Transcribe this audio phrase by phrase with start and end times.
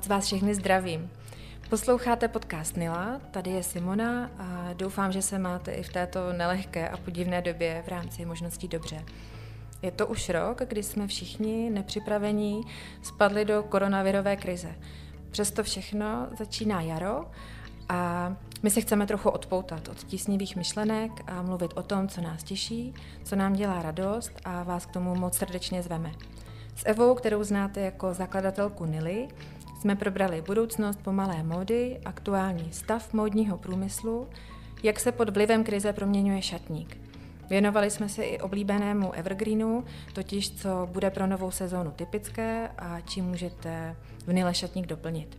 [0.00, 1.10] Moc vás všechny zdravím.
[1.70, 6.88] Posloucháte podcast Nila, tady je Simona a doufám, že se máte i v této nelehké
[6.88, 9.04] a podivné době v rámci možností dobře.
[9.82, 12.62] Je to už rok, kdy jsme všichni nepřipravení
[13.02, 14.74] spadli do koronavirové krize.
[15.30, 17.26] Přesto všechno začíná jaro
[17.88, 18.32] a
[18.62, 22.94] my se chceme trochu odpoutat od tísnivých myšlenek a mluvit o tom, co nás těší,
[23.24, 26.12] co nám dělá radost a vás k tomu moc srdečně zveme.
[26.76, 29.28] S Evou, kterou znáte jako zakladatelku Nily,
[29.80, 34.28] jsme probrali budoucnost pomalé módy, aktuální stav módního průmyslu,
[34.82, 37.00] jak se pod vlivem krize proměňuje šatník.
[37.50, 43.24] Věnovali jsme se i oblíbenému evergreenu, totiž co bude pro novou sezónu typické a čím
[43.24, 45.38] můžete v Nile šatník doplnit.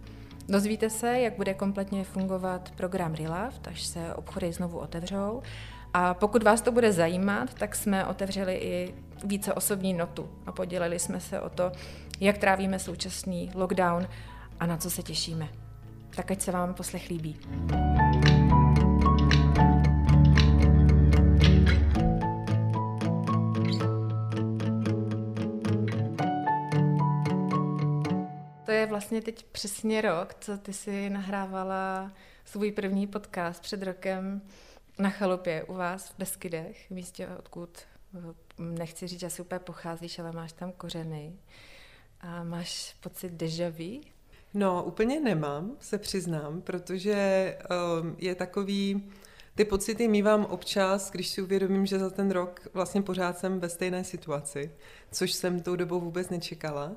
[0.49, 5.41] Dozvíte se, jak bude kompletně fungovat program Relaft, až se obchody znovu otevřou.
[5.93, 8.93] A pokud vás to bude zajímat, tak jsme otevřeli i
[9.23, 11.71] více osobní notu a podělili jsme se o to,
[12.19, 14.07] jak trávíme současný lockdown
[14.61, 15.49] a na co se těšíme.
[16.15, 17.39] Tak ať se vám poslech líbí.
[28.65, 32.11] To je vlastně teď přesně rok, co ty si nahrávala
[32.45, 34.41] svůj první podcast před rokem
[34.99, 37.79] na chalupě u vás v Beskydech, v místě, odkud
[38.57, 41.33] nechci říct, že asi úplně pocházíš, ale máš tam kořeny.
[42.19, 44.20] A máš pocit deja vu?
[44.53, 47.57] No, úplně nemám, se přiznám, protože
[48.01, 49.11] um, je takový,
[49.55, 53.69] ty pocity mývám občas, když si uvědomím, že za ten rok vlastně pořád jsem ve
[53.69, 54.71] stejné situaci,
[55.11, 56.91] což jsem tou dobou vůbec nečekala,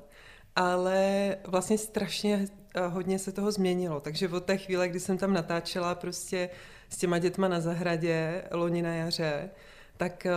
[0.55, 2.47] ale vlastně strašně
[2.77, 6.49] uh, hodně se toho změnilo, takže od té chvíle, kdy jsem tam natáčela prostě
[6.89, 9.49] s těma dětma na zahradě loni na jaře,
[9.97, 10.27] tak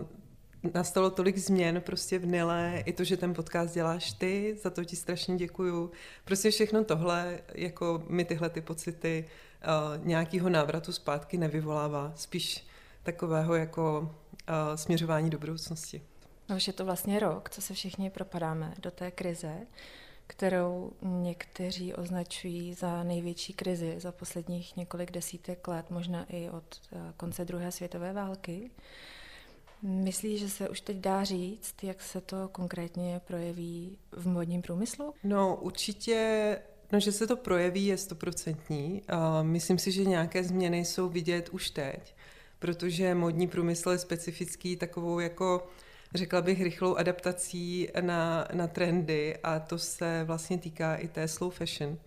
[0.00, 0.06] uh,
[0.74, 4.84] nastalo tolik změn prostě v Nile, i to, že ten podcast děláš ty, za to
[4.84, 5.90] ti strašně děkuju.
[6.24, 9.24] Prostě všechno tohle, jako mi tyhle ty pocity
[9.98, 12.66] uh, nějakého návratu zpátky nevyvolává, spíš
[13.02, 16.02] takového jako uh, směřování do budoucnosti.
[16.48, 19.54] No už je to vlastně rok, co se všichni propadáme do té krize,
[20.26, 26.80] kterou někteří označují za největší krizi za posledních několik desítek let, možná i od
[27.16, 28.70] konce druhé světové války.
[29.82, 35.14] Myslíš, že se už teď dá říct, jak se to konkrétně projeví v modním průmyslu?
[35.24, 36.58] No určitě,
[36.92, 39.02] no, že se to projeví je stoprocentní.
[39.42, 42.14] Myslím si, že nějaké změny jsou vidět už teď,
[42.58, 45.66] protože modní průmysl je specifický takovou jako
[46.14, 51.52] řekla bych, rychlou adaptací na, na trendy a to se vlastně týká i té slow
[51.52, 51.98] fashion.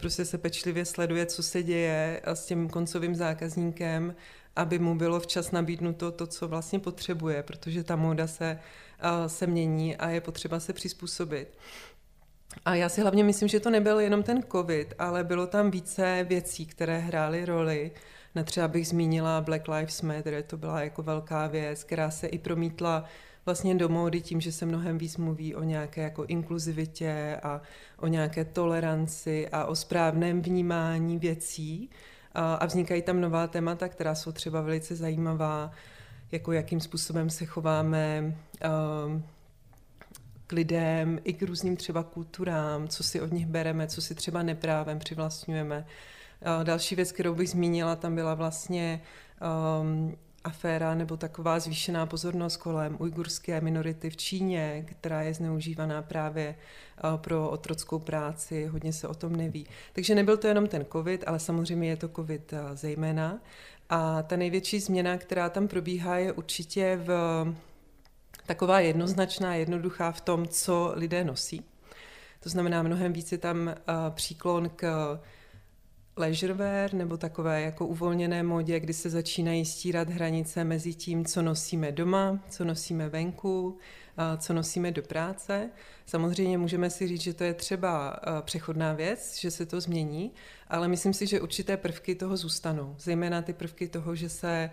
[0.00, 4.14] Prostě se pečlivě sleduje, co se děje s tím koncovým zákazníkem
[4.56, 8.58] aby mu bylo včas nabídnuto to, co vlastně potřebuje, protože ta móda se,
[9.26, 11.58] se mění a je potřeba se přizpůsobit.
[12.64, 16.26] A já si hlavně myslím, že to nebyl jenom ten covid, ale bylo tam více
[16.28, 17.90] věcí, které hrály roli.
[18.44, 23.04] Třeba bych zmínila Black Lives Matter, to byla jako velká věc, která se i promítla
[23.46, 27.60] vlastně do módy tím, že se mnohem víc mluví o nějaké jako inkluzivitě a
[27.96, 31.90] o nějaké toleranci a o správném vnímání věcí
[32.36, 35.70] a vznikají tam nová témata, která jsou třeba velice zajímavá,
[36.32, 38.36] jako jakým způsobem se chováme
[40.46, 44.42] k lidem, i k různým třeba kulturám, co si od nich bereme, co si třeba
[44.42, 45.86] neprávem přivlastňujeme.
[46.62, 49.02] Další věc, kterou bych zmínila, tam byla vlastně
[49.80, 56.54] um, aféra nebo taková zvýšená pozornost kolem ujgurské minority v Číně, která je zneužívaná právě
[56.54, 59.66] eh, pro otrockou práci, hodně se o tom neví.
[59.92, 63.38] Takže nebyl to jenom ten covid, ale samozřejmě je to covid eh, zejména.
[63.88, 67.10] A ta největší změna, která tam probíhá, je určitě v
[68.46, 71.64] taková jednoznačná, jednoduchá v tom, co lidé nosí.
[72.40, 73.74] To znamená, mnohem více tam eh,
[74.10, 75.18] příklon k
[76.16, 81.92] leisurewear nebo takové jako uvolněné modě, kdy se začínají stírat hranice mezi tím, co nosíme
[81.92, 83.78] doma, co nosíme venku,
[84.38, 85.70] co nosíme do práce.
[86.06, 90.32] Samozřejmě můžeme si říct, že to je třeba přechodná věc, že se to změní,
[90.68, 92.94] ale myslím si, že určité prvky toho zůstanou.
[92.98, 94.70] Zejména ty prvky toho, že se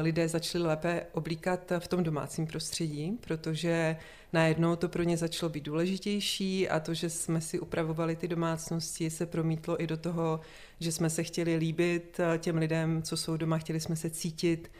[0.00, 3.96] lidé začali lépe oblíkat v tom domácím prostředí, protože
[4.32, 9.10] najednou to pro ně začalo být důležitější a to, že jsme si upravovali ty domácnosti,
[9.10, 10.40] se promítlo i do toho,
[10.80, 14.70] že jsme se chtěli líbit těm lidem, co jsou doma, chtěli jsme se cítit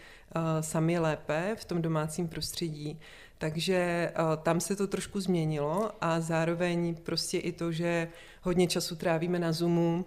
[0.60, 3.00] sami lépe v tom domácím prostředí.
[3.38, 4.12] Takže
[4.42, 8.08] tam se to trošku změnilo a zároveň prostě i to, že
[8.42, 10.04] hodně času trávíme na Zoomu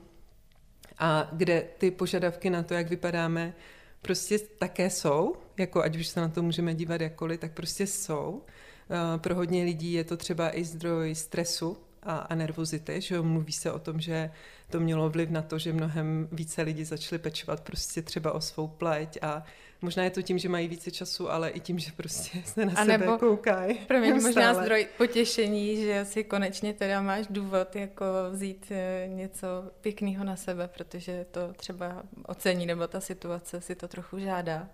[1.00, 3.54] a kde ty požadavky na to, jak vypadáme,
[4.01, 8.42] prostě také jsou, jako ať už se na to můžeme dívat jakkoliv, tak prostě jsou.
[8.89, 13.24] Eh, pro hodně lidí je to třeba i zdroj stresu a, a nervozity, že jo,
[13.24, 14.31] mluví se o tom, že
[14.69, 18.68] to mělo vliv na to, že mnohem více lidi začali pečovat prostě třeba o svou
[18.68, 19.44] pleť a
[19.86, 22.72] možná je to tím, že mají více času, ale i tím, že prostě se na
[22.72, 23.76] a sebe nebo, koukají.
[23.88, 29.48] Pro mě možná zdroj potěšení, že si konečně teda máš důvod jako vzít eh, něco
[29.82, 34.68] pěkného na sebe, protože to třeba ocení nebo ta situace si to trochu žádá.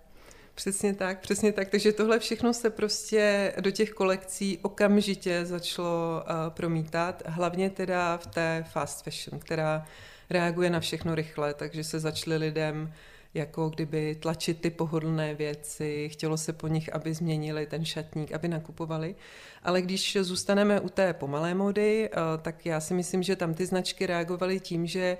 [0.54, 1.68] Přesně tak, přesně tak.
[1.68, 8.26] Takže tohle všechno se prostě do těch kolekcí okamžitě začalo uh, promítat, hlavně teda v
[8.26, 9.86] té fast fashion, která
[10.30, 12.92] reaguje na všechno rychle, takže se začaly lidem
[13.34, 18.48] jako kdyby tlačit ty pohodlné věci, chtělo se po nich, aby změnili ten šatník, aby
[18.48, 19.14] nakupovali.
[19.62, 23.66] Ale když zůstaneme u té pomalé mody, uh, tak já si myslím, že tam ty
[23.66, 25.18] značky reagovaly tím, že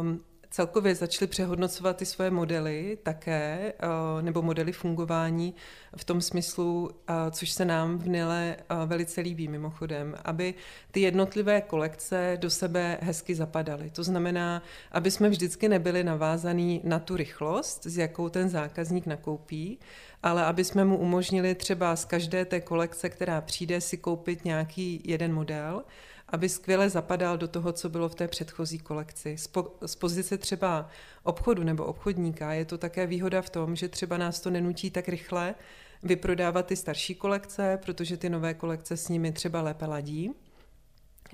[0.00, 5.54] um, celkově začali přehodnocovat ty svoje modely také, eh, nebo modely fungování
[5.96, 10.54] v tom smyslu, eh, což se nám v Nile eh, velice líbí mimochodem, aby
[10.90, 13.90] ty jednotlivé kolekce do sebe hezky zapadaly.
[13.90, 14.62] To znamená,
[14.92, 19.78] aby jsme vždycky nebyli navázaný na tu rychlost, s jakou ten zákazník nakoupí,
[20.22, 25.02] ale aby jsme mu umožnili třeba z každé té kolekce, která přijde, si koupit nějaký
[25.04, 25.82] jeden model,
[26.30, 29.38] aby skvěle zapadal do toho, co bylo v té předchozí kolekci.
[29.38, 30.88] Z, po, z pozice třeba
[31.22, 35.08] obchodu nebo obchodníka je to také výhoda v tom, že třeba nás to nenutí tak
[35.08, 35.54] rychle
[36.02, 40.32] vyprodávat ty starší kolekce, protože ty nové kolekce s nimi třeba lépe ladí.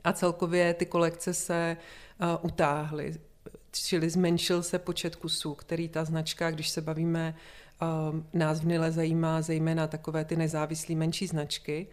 [0.04, 1.76] A celkově ty kolekce se
[2.20, 3.14] uh, utáhly,
[3.72, 7.34] čili zmenšil se počet kusů, který ta značka, když se bavíme,
[7.82, 7.88] uh,
[8.32, 11.87] nás v Nile zajímá zejména takové ty nezávislé menší značky,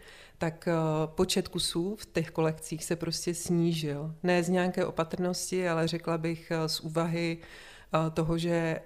[0.44, 0.74] tak eh,
[1.06, 4.16] počet kusů v těch kolekcích se prostě snížil.
[4.24, 8.80] Ne z nějaké opatrnosti, ale řekla bych eh, z úvahy eh, toho, že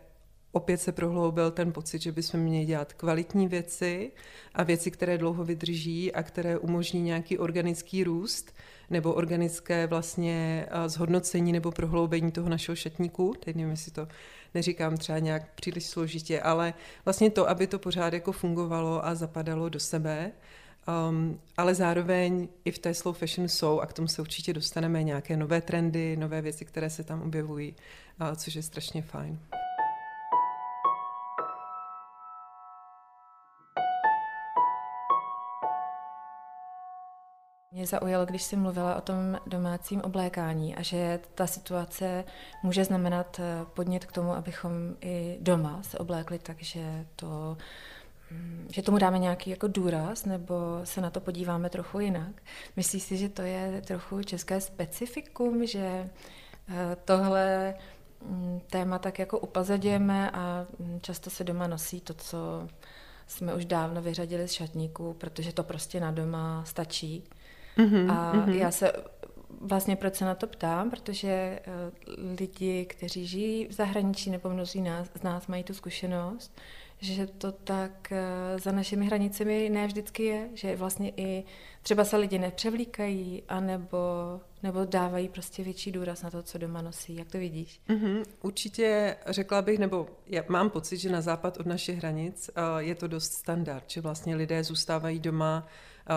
[0.51, 4.11] opět se prohloubil ten pocit, že bychom měli dělat kvalitní věci
[4.53, 8.53] a věci, které dlouho vydrží a které umožní nějaký organický růst
[8.89, 13.33] nebo organické vlastně zhodnocení nebo prohloubení toho našeho šatníku.
[13.39, 14.07] Teď nevím, jestli to
[14.53, 16.73] neříkám třeba nějak příliš složitě, ale
[17.05, 20.31] vlastně to, aby to pořád jako fungovalo a zapadalo do sebe
[20.87, 25.03] Um, ale zároveň i v té slow fashion jsou, a k tomu se určitě dostaneme,
[25.03, 27.75] nějaké nové trendy, nové věci, které se tam objevují,
[28.21, 29.39] uh, což je strašně fajn.
[37.71, 42.23] Mě zaujalo, když jsi mluvila o tom domácím oblékání a že ta situace
[42.63, 47.57] může znamenat eh, podnět k tomu, abychom i doma se oblékli tak, že to
[48.71, 52.41] že tomu dáme nějaký jako důraz, nebo se na to podíváme trochu jinak.
[52.75, 56.09] Myslíš si, že to je trochu české specifikum, že
[56.69, 57.75] eh, tohle
[58.25, 62.67] mm, téma tak jako upazadíme a mm, často se doma nosí to, co
[63.27, 67.23] jsme už dávno vyřadili z šatníků, protože to prostě na doma stačí.
[67.77, 68.55] Mm-hmm, a mm-hmm.
[68.55, 68.93] já se
[69.61, 71.61] vlastně proč se na to ptám, protože eh,
[72.39, 76.59] lidi, kteří žijí v zahraničí nebo mnozí nás, z nás mají tu zkušenost,
[76.99, 81.43] že to tak eh, za našimi hranicemi ne vždycky je, že vlastně i
[81.81, 83.97] třeba se lidi nepřevlíkají, anebo,
[84.63, 87.15] nebo dávají prostě větší důraz na to, co doma nosí.
[87.15, 87.81] Jak to vidíš?
[87.89, 92.77] Mm-hmm, určitě řekla bych, nebo já mám pocit, že na západ od našich hranic uh,
[92.77, 95.67] je to dost standard, že vlastně lidé zůstávají doma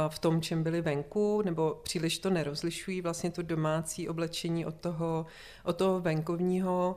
[0.09, 5.27] v tom, čem byli venku, nebo příliš to nerozlišují, vlastně to domácí oblečení od toho,
[5.65, 6.97] od toho venkovního.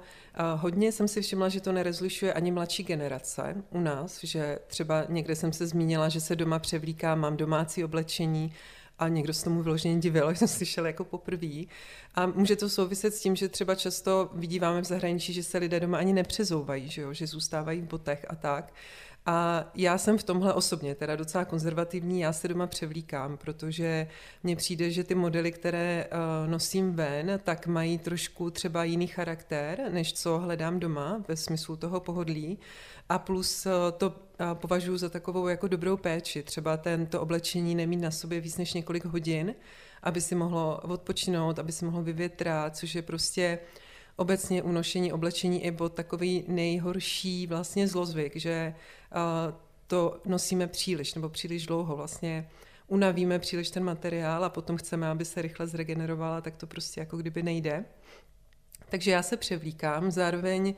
[0.56, 5.36] Hodně jsem si všimla, že to nerozlišuje ani mladší generace u nás, že třeba někde
[5.36, 8.54] jsem se zmínila, že se doma převlíká, mám domácí oblečení,
[9.00, 11.64] a někdo se tomu vyloženě divil, jsem slyšel jako poprvé.
[12.16, 15.80] A může to souviset s tím, že třeba často vidíváme v zahraničí, že se lidé
[15.80, 17.14] doma ani nepřezouvají, že, jo?
[17.14, 18.74] že zůstávají v botech a tak.
[19.26, 24.08] A já jsem v tomhle osobně teda docela konzervativní, já se doma převlíkám, protože
[24.44, 29.82] mně přijde, že ty modely, které uh, nosím ven, tak mají trošku třeba jiný charakter,
[29.92, 32.58] než co hledám doma ve smyslu toho pohodlí.
[33.10, 34.16] A plus uh, to uh,
[34.54, 36.44] považuji za takovou jako dobrou péči.
[36.44, 39.56] Třeba tento oblečení nemít na sobě víc než několik hodin,
[40.04, 43.60] aby si mohlo odpočinout, aby si mohlo vyvětrat, což je prostě
[44.16, 48.76] obecně unošení oblečení i bod takový nejhorší vlastně zlozvyk, že
[49.88, 52.50] to nosíme příliš nebo příliš dlouho vlastně
[52.88, 57.18] unavíme příliš ten materiál a potom chceme, aby se rychle zregenerovala, tak to prostě jako
[57.18, 57.86] kdyby nejde.
[58.90, 60.76] Takže já se převlíkám, zároveň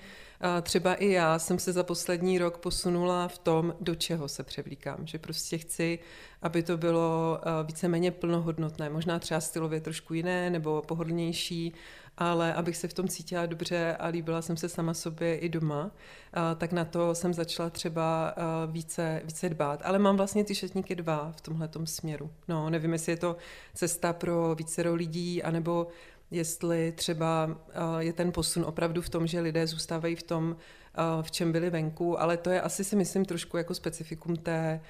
[0.62, 5.08] třeba i já jsem se za poslední rok posunula v tom, do čeho se převlíkám.
[5.08, 6.00] Že prostě chci,
[6.42, 11.74] aby to bylo víceméně plnohodnotné, možná třeba stylově trošku jiné nebo pohodlnější,
[12.18, 15.92] ale abych se v tom cítila dobře a líbila jsem se sama sobě i doma,
[16.58, 18.36] tak na to jsem začala třeba
[18.68, 19.82] více, více dbát.
[19.84, 22.32] Ale mám vlastně ty šatníky dva v tomhle směru.
[22.48, 23.36] No, nevím, jestli je to
[23.74, 25.88] cesta pro více lidí, anebo
[26.32, 27.50] jestli třeba
[28.00, 30.56] je ten posun opravdu v tom, že lidé zůstávají v tom,
[31.22, 34.82] v čem byli venku, ale to je asi si myslím trošku jako specifikum té,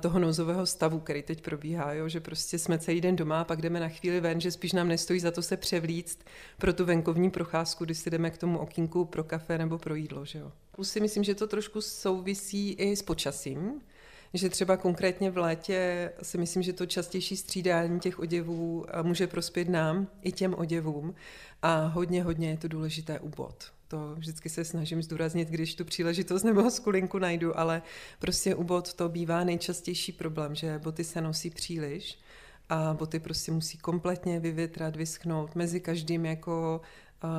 [0.00, 2.08] toho nouzového stavu, který teď probíhá, jo?
[2.08, 5.20] že prostě jsme celý den doma, pak jdeme na chvíli ven, že spíš nám nestojí
[5.20, 6.24] za to se převlíct
[6.58, 10.24] pro tu venkovní procházku, když si jdeme k tomu okínku pro kafe nebo pro jídlo.
[10.24, 10.52] Že jo?
[10.72, 13.80] Plus si myslím, že to trošku souvisí i s počasím,
[14.34, 19.68] že třeba konkrétně v létě si myslím, že to častější střídání těch oděvů může prospět
[19.68, 21.14] nám i těm oděvům
[21.62, 23.77] a hodně, hodně je to důležité u bot.
[23.88, 27.82] To vždycky se snažím zdůraznit, když tu příležitost nebo skulinku najdu, ale
[28.18, 32.18] prostě u bot to bývá nejčastější problém, že boty se nosí příliš
[32.68, 36.80] a boty prostě musí kompletně vyvětrat, vyschnout mezi každým jako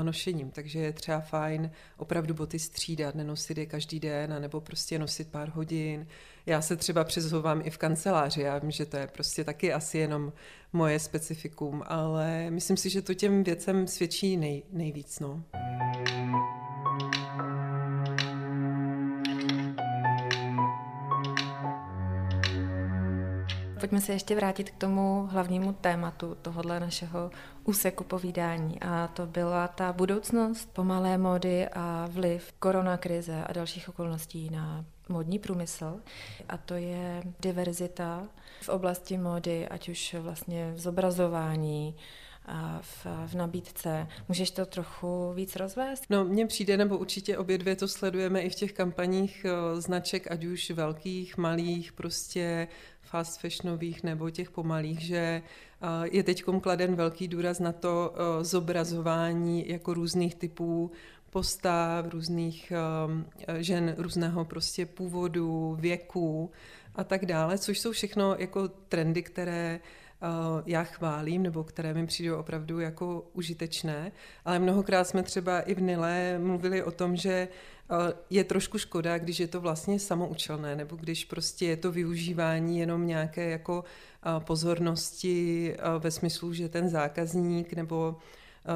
[0.04, 5.28] nošením, takže je třeba fajn opravdu boty střídat, nenosit je každý den, nebo prostě nosit
[5.32, 6.08] pár hodin.
[6.46, 9.98] Já se třeba přezouvám i v kanceláři, já vím, že to je prostě taky asi
[9.98, 10.34] jenom
[10.74, 15.20] moje specifikum, ale myslím si, že to těm věcem svědčí nej, nejvíc.
[15.20, 15.44] No.
[23.80, 27.32] Pojďme se ještě vrátit k tomu hlavnímu tématu tohohle našeho
[27.64, 28.82] úseku povídání.
[28.82, 35.40] A to byla ta budoucnost pomalé módy a vliv koronakrize a dalších okolností na modní
[35.40, 36.00] průmysl.
[36.50, 38.24] A to je diverzita
[38.62, 41.96] v oblasti módy, ať už vlastně v zobrazování,
[42.82, 44.08] v, v nabídce.
[44.28, 46.04] Můžeš to trochu víc rozvést?
[46.10, 50.32] No, mně přijde, nebo určitě obě dvě to sledujeme i v těch kampaních eh, značek,
[50.32, 52.68] ať už velkých, malých, prostě
[53.02, 58.44] fast fashionových nebo těch pomalých, že eh, je teď kladen velký důraz na to eh,
[58.44, 60.92] zobrazování jako různých typů
[61.30, 62.74] postav, různých
[63.58, 66.52] žen různého prostě původu, věku
[66.96, 69.80] a tak dále, což jsou všechno jako trendy, které
[70.66, 74.12] já chválím, nebo které mi přijdou opravdu jako užitečné,
[74.46, 79.18] ale mnohokrát jsme třeba i v Nile mluvili o tom, že eh, je trošku škoda,
[79.18, 84.40] když je to vlastně samoučelné, nebo když prostě je to využívání jenom nějaké jako eh,
[84.40, 88.18] pozornosti ve smyslu, že ten zákazník nebo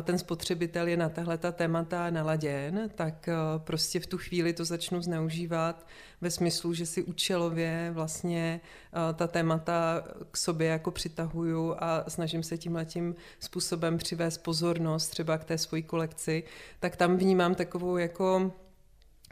[0.03, 5.01] ten spotřebitel je na tahle ta témata naladěn, tak prostě v tu chvíli to začnu
[5.01, 5.87] zneužívat
[6.21, 8.61] ve smyslu, že si účelově vlastně
[9.13, 15.37] ta témata k sobě jako přitahuju a snažím se tím tím způsobem přivést pozornost třeba
[15.37, 16.43] k té svojí kolekci,
[16.79, 18.51] tak tam vnímám takovou jako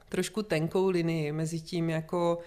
[0.09, 2.39] trošku tenkou linii mezi tím jako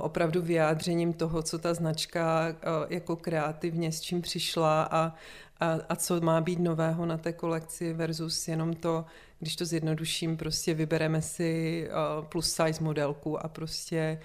[0.00, 2.56] opravdu vyjádřením toho, co ta značka
[2.88, 5.14] jako kreativně s čím přišla a,
[5.60, 9.04] a, a co má být nového na té kolekci versus jenom to,
[9.38, 11.84] když to zjednoduším, prostě vybereme si
[12.18, 14.20] uh, plus size modelku a prostě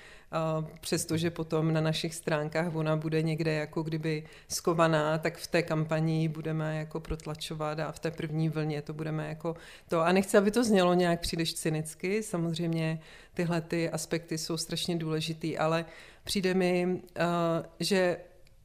[0.59, 5.63] uh, přestože potom na našich stránkách ona bude někde jako kdyby skovaná, tak v té
[5.63, 9.55] kampani budeme jako protlačovat a v té první vlně to budeme jako
[9.89, 10.01] to.
[10.01, 12.99] A nechci, aby to znělo nějak příliš cynicky, samozřejmě
[13.33, 15.85] tyhle ty aspekty jsou strašně důležitý, ale
[16.23, 18.17] přijde mi, uh, že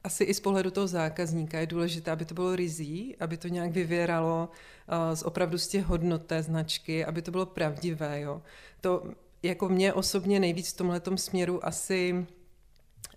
[0.03, 3.71] asi i z pohledu toho zákazníka je důležité, aby to bylo rizí, aby to nějak
[3.71, 8.21] vyvěralo uh, z opravdu z těch hodnot té značky, aby to bylo pravdivé.
[8.21, 8.41] Jo.
[8.81, 9.03] To
[9.43, 12.25] jako mě osobně nejvíc v tomhle směru asi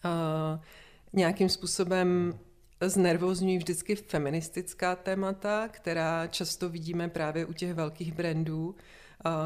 [0.04, 0.60] uh,
[1.12, 2.38] nějakým způsobem
[2.80, 8.74] znervozňují vždycky feministická témata, která často vidíme právě u těch velkých brandů,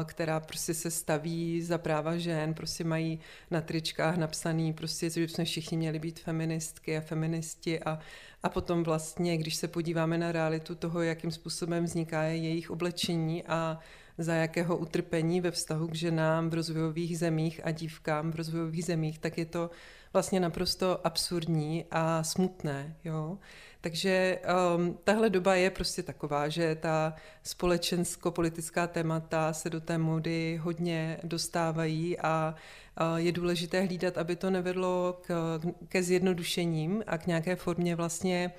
[0.03, 3.19] která prostě se staví za práva žen, prostě mají
[3.51, 7.99] na tričkách napsaný, prostě, že jsme všichni měli být feministky a feministi a,
[8.43, 13.79] a potom vlastně, když se podíváme na realitu toho, jakým způsobem vzniká jejich oblečení a
[14.17, 19.19] za jakého utrpení ve vztahu k ženám v rozvojových zemích a dívkám v rozvojových zemích,
[19.19, 19.69] tak je to
[20.13, 22.95] vlastně naprosto absurdní a smutné.
[23.03, 23.37] Jo?
[23.81, 24.39] Takže
[24.75, 31.19] um, tahle doba je prostě taková, že ta společensko-politická témata se do té mody hodně
[31.23, 32.55] dostávají a
[33.01, 38.51] uh, je důležité hlídat, aby to nevedlo k, ke zjednodušením a k nějaké formě vlastně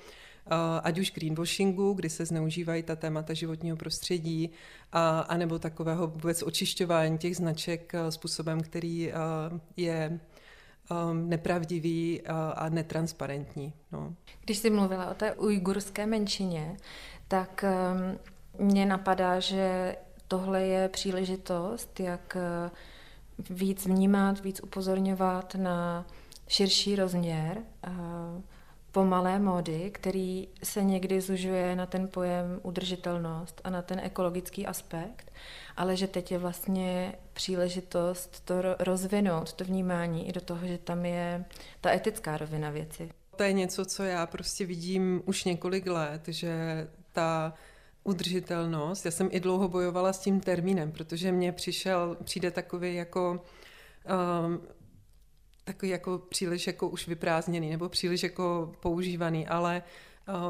[0.45, 4.49] uh, ať už greenwashingu, kdy se zneužívají ta témata životního prostředí,
[4.91, 9.13] a, anebo takového vůbec očišťování těch značek uh, způsobem, který
[9.77, 10.19] je
[10.89, 13.73] um, nepravdivý uh, a netransparentní.
[13.91, 14.13] No.
[14.45, 16.77] Když jsi mluvila o té ujgurské menšině,
[17.27, 18.19] tak um,
[18.67, 19.95] mně napadá, že
[20.29, 22.71] tohle je příležitost, jak eh,
[23.49, 26.05] víc vnímat, víc upozorňovat na
[26.47, 27.91] širší rozměr eh,
[28.99, 35.31] pomalé módy, který se někdy zužuje na ten pojem udržitelnost a na ten ekologický aspekt,
[35.77, 41.05] ale že teď je vlastně příležitost to rozvinout, to vnímání i do toho, že tam
[41.05, 41.45] je
[41.81, 43.09] ta etická rovina věci.
[43.35, 47.53] To je něco, co já prostě vidím už několik let, že ta
[48.03, 53.31] udržitelnost, já jsem i dlouho bojovala s tím termínem, protože mně přišel, přijde takový jako
[54.41, 54.61] um,
[55.69, 59.83] takový jako příliš jako už vyprázdněný nebo příliš jako používaný, ale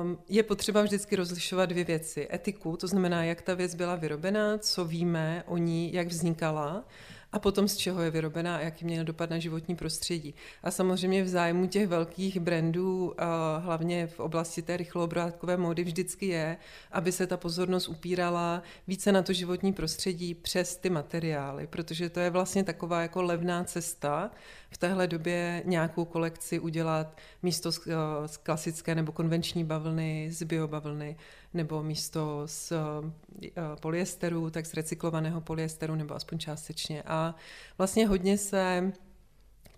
[0.02, 2.28] um, je potřeba vždycky rozlišovat dvě věci.
[2.34, 6.86] Etiku, to znamená, jak ta věc byla vyrobena, co víme o ní, jak vznikala
[7.32, 10.36] a potom z čeho je vyrobená a jaký měl dopad na životní prostředí.
[10.64, 13.14] A samozřejmě v zájmu těch velkých brandů,
[13.60, 16.58] hlavně v oblasti té rychloobrátkové módy, vždycky je,
[16.92, 22.20] aby se ta pozornost upírala více na to životní prostředí přes ty materiály, protože to
[22.20, 24.32] je vlastně taková jako levná cesta
[24.72, 27.88] v téhle době nějakou kolekci udělat místo z,
[28.26, 31.16] z klasické nebo konvenční bavlny, z biobavlny,
[31.54, 37.04] nebo místo z eh, polyesteru, tak z recyklovaného polyesteru, nebo aspoň částečně.
[37.06, 37.36] A
[37.78, 38.92] vlastně hodně se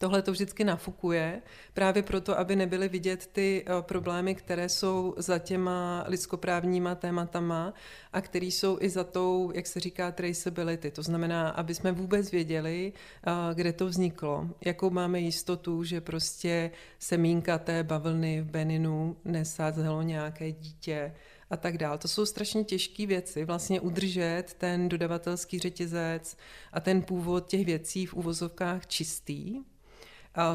[0.02, 1.42] Tohle to vždycky nafukuje,
[1.74, 7.74] právě proto, aby nebyly vidět ty eh, problémy, které jsou za těma lidskoprávníma tématama
[8.14, 10.92] a které jsou i za tou, jak se říká, traceability.
[10.92, 16.72] To znamená, aby jsme vůbec věděli, eh, kde to vzniklo, jakou máme jistotu, že prostě
[17.00, 21.14] semínka té bavlny v Beninu nesázelo nějaké dítě,
[21.50, 21.98] a tak dále.
[21.98, 26.38] To jsou strašně těžké věci, vlastně udržet ten dodavatelský řetězec
[26.74, 29.71] a ten původ těch věcí v uvozovkách čistý.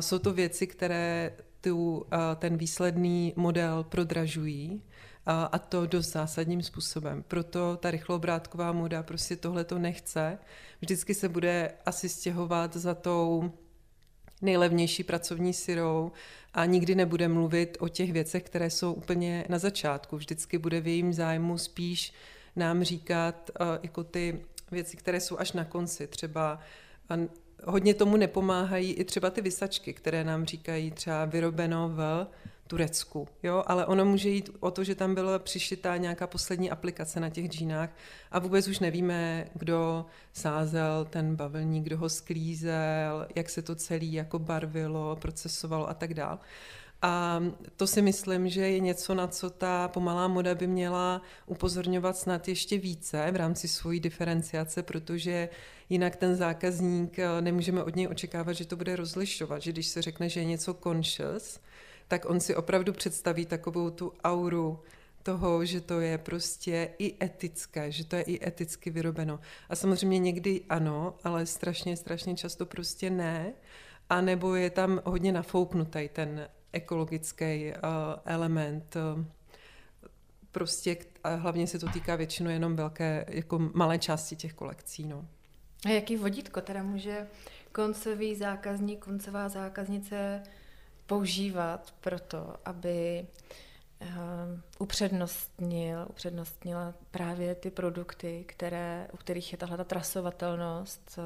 [0.00, 2.06] Jsou to věci, které tu,
[2.36, 4.82] ten výsledný model prodražují
[5.26, 7.24] a to dost zásadním způsobem.
[7.28, 10.38] Proto ta rychlobrátková moda prostě tohle to nechce.
[10.80, 13.52] Vždycky se bude asi stěhovat za tou
[14.42, 16.12] nejlevnější pracovní syrou
[16.54, 20.16] a nikdy nebude mluvit o těch věcech, které jsou úplně na začátku.
[20.16, 22.12] Vždycky bude v jejím zájmu spíš
[22.56, 23.50] nám říkat
[23.82, 26.06] jako ty věci, které jsou až na konci.
[26.06, 26.60] Třeba
[27.66, 32.26] hodně tomu nepomáhají i třeba ty vysačky, které nám říkají třeba vyrobeno v
[32.66, 37.20] Turecku, jo, ale ono může jít o to, že tam byla přišitá nějaká poslední aplikace
[37.20, 37.90] na těch džínách
[38.30, 44.12] a vůbec už nevíme, kdo sázel ten bavlník, kdo ho sklízel, jak se to celý
[44.12, 46.38] jako barvilo, procesovalo a tak dál.
[47.02, 47.42] A
[47.76, 52.48] to si myslím, že je něco, na co ta pomalá moda by měla upozorňovat snad
[52.48, 55.48] ještě více v rámci svojí diferenciace, protože
[55.88, 60.02] jinak ten zákazník eh, nemůžeme od něj očekávat, že to bude rozlišovat, že když se
[60.02, 61.60] řekne, že je něco conscious,
[62.08, 64.80] tak on si opravdu představí takovou tu auru
[65.22, 69.40] toho, že to je prostě i etické, že to je i eticky vyrobeno.
[69.68, 73.52] A samozřejmě někdy ano, ale strašně, strašně často prostě ne.
[74.08, 77.80] A nebo je tam hodně nafouknutý ten ekologický uh,
[78.24, 78.96] element.
[78.96, 79.24] Uh,
[80.52, 85.06] prostě a hlavně se to týká většinou jenom velké, jako malé části těch kolekcí.
[85.06, 85.26] No.
[85.86, 87.26] A jaký vodítko teda může
[87.72, 90.42] koncový zákazník, koncová zákaznice
[91.06, 93.26] používat pro to, aby
[94.00, 94.08] uh,
[94.78, 101.24] upřednostnil, upřednostnila právě ty produkty, které, u kterých je tahle trasovatelnost uh,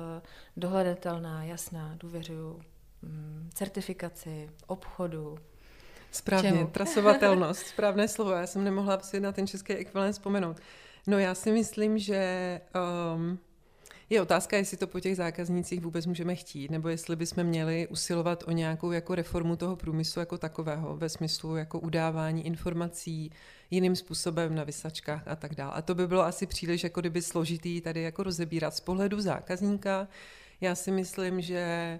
[0.56, 2.60] dohledatelná, jasná, důvěřuju
[3.54, 5.38] certifikaci, obchodu.
[6.10, 6.66] Správně, Čemu?
[6.66, 8.30] trasovatelnost, správné slovo.
[8.30, 10.60] Já jsem nemohla si na ten český ekvivalent vzpomenout.
[11.06, 12.60] No já si myslím, že
[13.14, 13.38] um,
[14.10, 18.44] je otázka, jestli to po těch zákaznících vůbec můžeme chtít, nebo jestli bychom měli usilovat
[18.46, 23.32] o nějakou jako reformu toho průmyslu jako takového, ve smyslu jako udávání informací
[23.70, 25.72] jiným způsobem na vysačkách a tak dále.
[25.72, 28.74] A to by bylo asi příliš jako kdyby složitý tady jako rozebírat.
[28.74, 30.08] Z pohledu zákazníka
[30.60, 31.98] já si myslím, že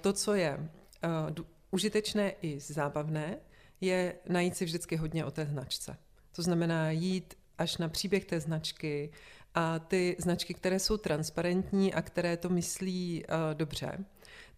[0.00, 3.38] to, co je uh, užitečné i zábavné,
[3.80, 5.96] je najít si vždycky hodně o té značce.
[6.36, 9.10] To znamená jít až na příběh té značky,
[9.54, 14.04] a ty značky, které jsou transparentní a které to myslí uh, dobře,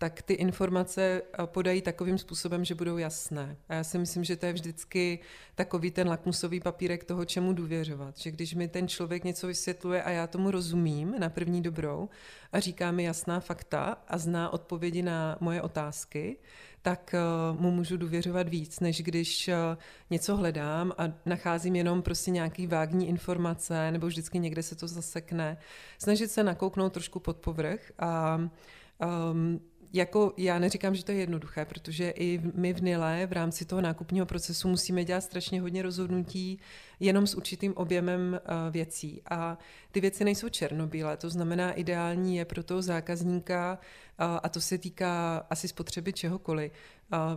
[0.02, 3.56] tak ty informace uh, podají takovým způsobem, že budou jasné.
[3.68, 5.18] A já si myslím, že to je vždycky
[5.54, 8.18] takový ten lakmusový papírek toho, čemu důvěřovat.
[8.18, 12.08] Že když mi ten člověk něco vysvětluje a já tomu rozumím na první dobrou
[12.52, 16.36] a říká mi jasná fakta a zná odpovědi na moje otázky,
[16.82, 19.54] tak uh, mu můžu důvěřovat víc, než když uh,
[20.10, 25.58] něco hledám a nacházím jenom prostě nějaký vágní informace, nebo vždycky někde se to zasekne.
[25.98, 28.40] Snažit se nakouknout trošku pod povrch a
[29.32, 29.60] um,
[29.92, 33.80] jako já neříkám, že to je jednoduché, protože i my v Nile v rámci toho
[33.80, 36.58] nákupního procesu musíme dělat strašně hodně rozhodnutí,
[37.02, 39.22] jenom s určitým objemem věcí.
[39.30, 39.58] A
[39.92, 43.78] ty věci nejsou černobílé, to znamená, ideální je pro toho zákazníka,
[44.42, 46.72] a to se týká asi spotřeby čehokoliv,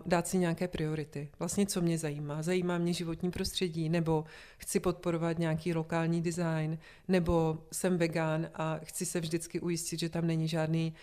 [0.05, 1.29] dát si nějaké priority.
[1.39, 2.41] Vlastně, co mě zajímá.
[2.41, 4.25] Zajímá mě životní prostředí, nebo
[4.57, 10.27] chci podporovat nějaký lokální design, nebo jsem vegan a chci se vždycky ujistit, že tam
[10.27, 10.93] není žádný,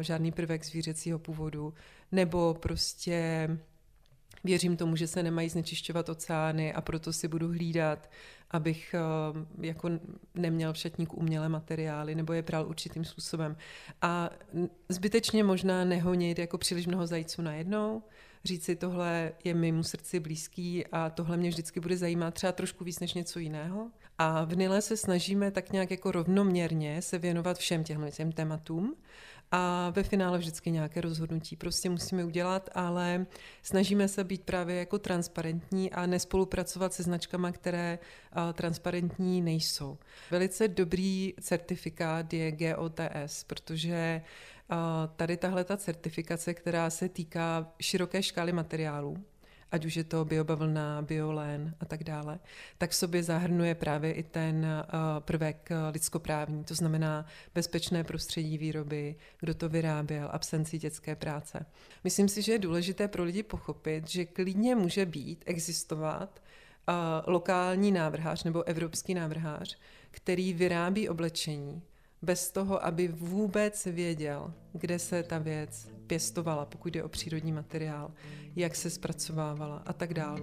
[0.00, 1.74] žádný prvek zvířecího původu,
[2.12, 3.48] nebo prostě
[4.44, 8.10] věřím tomu, že se nemají znečišťovat oceány a proto si budu hlídat,
[8.50, 8.94] abych
[9.60, 9.90] jako
[10.34, 13.56] neměl v šatníku umělé materiály nebo je pral určitým způsobem.
[14.02, 14.30] A
[14.88, 18.02] zbytečně možná nehonit jako příliš mnoho zajíců najednou,
[18.44, 22.84] říct si, tohle je mému srdci blízký a tohle mě vždycky bude zajímat třeba trošku
[22.84, 23.90] víc než něco jiného.
[24.18, 28.96] A v Nile se snažíme tak nějak jako rovnoměrně se věnovat všem těmhle těm tématům
[29.52, 33.26] a ve finále vždycky nějaké rozhodnutí prostě musíme udělat, ale
[33.62, 37.98] snažíme se být právě jako transparentní a nespolupracovat se značkami, které
[38.52, 39.98] transparentní nejsou.
[40.30, 44.22] Velice dobrý certifikát je GOTS, protože
[45.16, 49.24] tady tahle ta certifikace, která se týká široké škály materiálů,
[49.76, 52.38] ať už je to biobavlna, biolén a tak dále,
[52.78, 54.66] tak v sobě zahrnuje právě i ten
[55.18, 61.66] prvek lidskoprávní, to znamená bezpečné prostředí výroby, kdo to vyráběl, absenci dětské práce.
[62.04, 66.42] Myslím si, že je důležité pro lidi pochopit, že klidně může být, existovat
[67.26, 69.78] lokální návrhář nebo evropský návrhář,
[70.10, 71.82] který vyrábí oblečení,
[72.26, 78.10] bez toho, aby vůbec věděl, kde se ta věc pěstovala, pokud jde o přírodní materiál,
[78.56, 80.40] jak se zpracovávala a tak dále.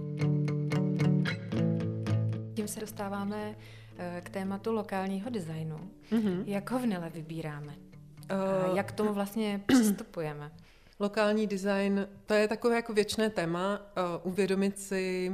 [2.54, 3.56] Tím se dostáváme
[3.98, 5.90] eh, k tématu lokálního designu.
[6.10, 6.42] Mm-hmm.
[6.46, 7.74] Jak ho v Nile vybíráme?
[7.76, 10.52] Uh, jak k tomu vlastně přistupujeme?
[11.00, 15.32] Lokální design, to je takové jako věčné téma, uh, uvědomit si,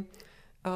[0.66, 0.72] uh,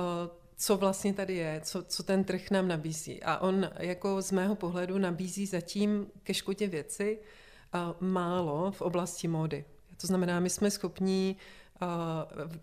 [0.57, 3.23] co vlastně tady je, co, co ten trh nám nabízí.
[3.23, 7.19] A on jako z mého pohledu nabízí zatím ke škodě věci
[7.73, 9.65] a málo v oblasti módy.
[10.01, 11.37] To znamená, my jsme schopní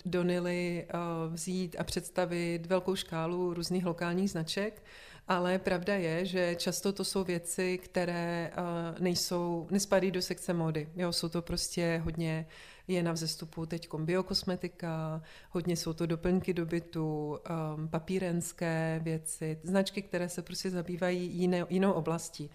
[0.05, 0.87] do Nily
[1.29, 4.83] vzít a představit velkou škálu různých lokálních značek,
[5.27, 8.51] ale pravda je, že často to jsou věci, které
[8.99, 10.89] nejsou, nespadají do sekce módy.
[10.95, 12.47] Jo, jsou to prostě hodně
[12.87, 17.39] je na vzestupu teď biokosmetika, hodně jsou to doplňky do bytu,
[17.75, 22.49] um, papírenské věci, značky, které se prostě zabývají jiné, jinou oblastí.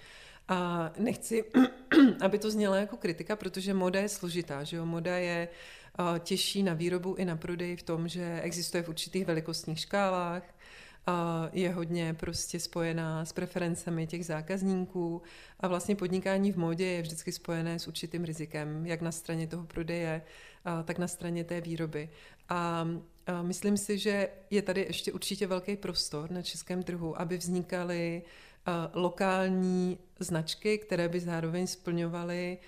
[0.49, 1.45] A nechci,
[2.21, 4.87] aby to znělo jako kritika, protože moda je složitá, že jo?
[4.87, 5.49] Moda je
[5.99, 10.56] uh, těžší na výrobu i na prodej v tom, že existuje v určitých velikostních škálách,
[11.53, 15.23] je hodně prostě spojená s preferencemi těch zákazníků
[15.61, 19.65] a vlastně podnikání v módě je vždycky spojené s určitým rizikem, jak na straně toho
[19.65, 20.23] prodeje,
[20.85, 22.11] tak na straně té výroby.
[22.49, 22.89] A
[23.43, 28.23] myslím si, že je tady ještě určitě velký prostor na českém trhu, aby vznikaly
[28.95, 32.59] lokální značky, které by zároveň splňovaly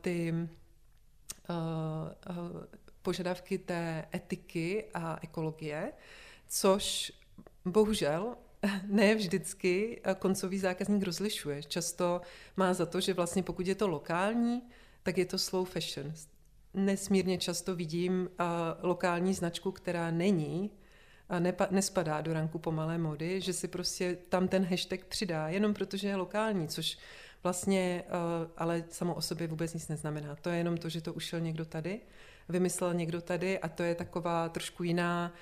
[0.00, 0.34] ty
[3.02, 5.92] požadavky té etiky a ekologie,
[6.48, 7.12] což
[7.64, 8.36] Bohužel
[8.86, 11.62] ne vždycky koncový zákazník rozlišuje.
[11.62, 12.20] Často
[12.56, 14.62] má za to, že vlastně pokud je to lokální,
[15.02, 16.12] tak je to slow fashion.
[16.74, 18.30] Nesmírně často vidím
[18.82, 20.70] lokální značku, která není
[21.28, 25.74] a nepa, nespadá do ranku pomalé mody, že si prostě tam ten hashtag přidá, jenom
[25.74, 26.98] protože je lokální, což
[27.42, 28.04] vlastně
[28.56, 30.36] ale samo o sobě vůbec nic neznamená.
[30.36, 32.00] To je jenom to, že to ušel někdo tady,
[32.48, 35.32] vymyslel někdo tady a to je taková trošku jiná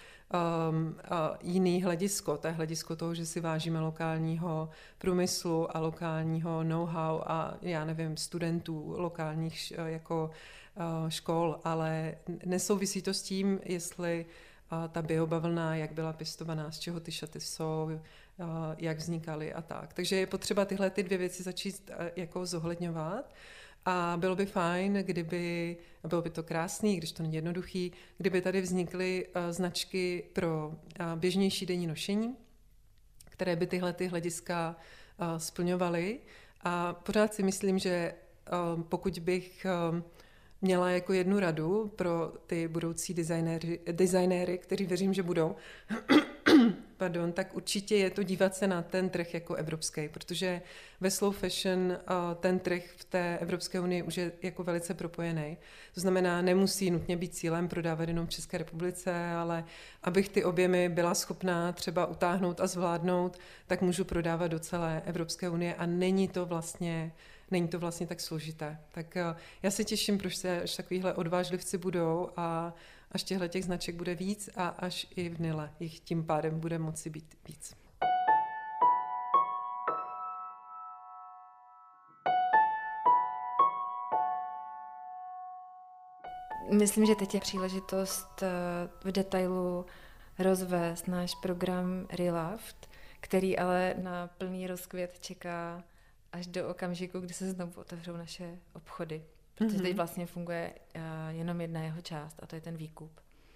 [0.71, 2.37] um, uh, jiný hledisko.
[2.37, 8.17] To je hledisko toho, že si vážíme lokálního průmyslu a lokálního know-how a já nevím,
[8.17, 10.31] studentů lokálních uh, jako
[10.75, 14.27] uh, škol, ale nesouvisí to s tím, jestli
[14.73, 18.47] uh, ta biobavlna, jak byla pěstovaná, z čeho ty šaty jsou, uh,
[18.79, 19.93] jak vznikaly a tak.
[19.93, 23.35] Takže je potřeba tyhle ty dvě věci začít uh, jako zohledňovat.
[23.85, 25.77] A bylo by fajn, kdyby,
[26.09, 30.75] bylo by to krásný, když to není jednoduchý, kdyby tady vznikly uh, značky pro uh,
[31.17, 32.37] běžnější denní nošení,
[33.25, 34.77] které by tyhle ty hlediska
[35.21, 36.21] uh, splňovaly.
[36.61, 38.15] A pořád si myslím, že
[38.89, 39.67] pokud bych
[40.63, 45.57] měla jako jednu radu pro ty budoucí designéry, designéry kteří věřím, že budou,
[47.01, 50.63] pardon, tak určitě je to dívat se na ten trh jako evropský, protože
[51.01, 51.99] ve slow fashion
[52.41, 55.57] ten trh v té Evropské unii už je jako velice propojený.
[55.95, 59.65] To znamená, nemusí nutně být cílem prodávat jenom v České republice, ale
[60.03, 65.49] abych ty objemy byla schopná třeba utáhnout a zvládnout, tak můžu prodávat do celé Evropské
[65.49, 67.13] unie a není to vlastně
[67.51, 68.79] není to vlastně tak složité.
[68.93, 69.17] Tak
[69.63, 72.75] já se těším, proč se až takovýhle odvážlivci budou a
[73.13, 76.79] až těchto těch značek bude víc a až i v Nile jich tím pádem bude
[76.79, 77.77] moci být víc.
[86.73, 88.49] Myslím, že teď je příležitost eh,
[89.05, 89.87] v detailu
[90.39, 92.89] rozvést náš program Relaft,
[93.21, 95.85] který ale na plný rozkvět čeká
[96.33, 99.25] až do okamžiku, kdy se znovu otevřou naše obchody.
[99.61, 99.83] Protože mm-hmm.
[99.83, 103.11] teď vlastně funguje uh, jenom jedna jeho část a to je ten výkup.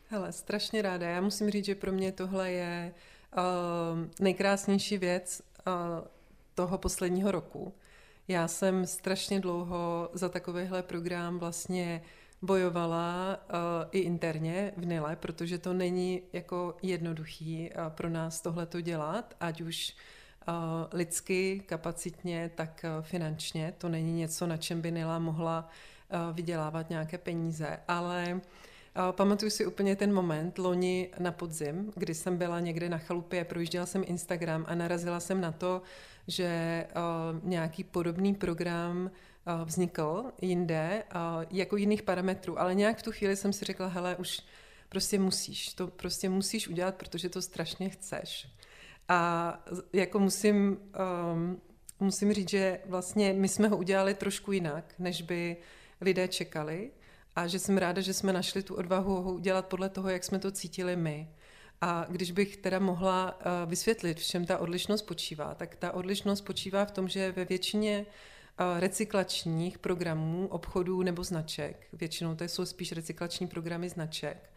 [0.09, 1.09] Hele, strašně ráda.
[1.09, 2.95] Já musím říct, že pro mě tohle je
[3.37, 3.43] uh,
[4.21, 5.73] nejkrásnější věc uh,
[6.55, 7.75] toho posledního roku.
[8.29, 12.03] Já jsem strašně dlouho za takovýhle program vlastně
[12.43, 13.57] bojovala uh,
[13.91, 19.35] i interně v Nile, protože to není jako jednoduchý uh, pro nás tohle to dělat,
[19.41, 19.97] ať už
[20.49, 20.55] uh,
[20.93, 23.75] lidsky, kapacitně, tak uh, finančně.
[23.79, 25.94] To není něco, na čem by Nila mohla uh,
[26.33, 32.37] vydělávat nějaké peníze, ale uh, Pamatuju si úplně ten moment loni na podzim, kdy jsem
[32.37, 35.83] byla někde na chalupě, projížděla jsem Instagram a narazila jsem na to,
[36.27, 39.11] že uh, nějaký podobný program
[39.47, 43.87] uh, vznikl jinde, uh, jako jiných parametrů, ale nějak v tu chvíli jsem si řekla,
[43.87, 44.43] hele, už
[44.89, 48.49] prostě musíš, to prostě musíš udělat, protože to strašně chceš.
[49.09, 50.79] A jako musím,
[51.33, 51.61] um,
[52.01, 55.57] musím říct, že vlastně my jsme ho udělali trošku jinak, než by
[56.05, 56.91] lidé čekali
[57.37, 60.39] a že jsem ráda, že jsme našli tu odvahu ho udělat podle toho, jak jsme
[60.39, 61.29] to cítili my.
[61.81, 66.39] A když bych teda mohla uh, vysvětlit, v čem ta odlišnost spočívá, tak ta odlišnost
[66.39, 72.65] spočívá v tom, že ve většině uh, recyklačních programů, obchodů nebo značek, většinou to jsou
[72.65, 74.51] spíš recyklační programy značek,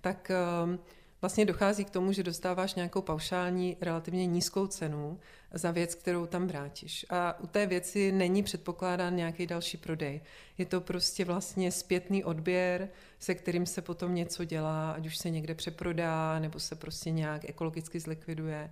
[0.00, 0.30] tak
[0.64, 0.76] uh,
[1.22, 5.20] vlastně dochází k tomu, že dostáváš nějakou paušální, relativně nízkou cenu
[5.52, 7.06] za věc, kterou tam vrátíš.
[7.10, 10.20] A u té věci není předpokládán nějaký další prodej.
[10.58, 15.30] Je to prostě vlastně zpětný odběr, se kterým se potom něco dělá, ať už se
[15.30, 18.70] někde přeprodá, nebo se prostě nějak ekologicky zlikviduje,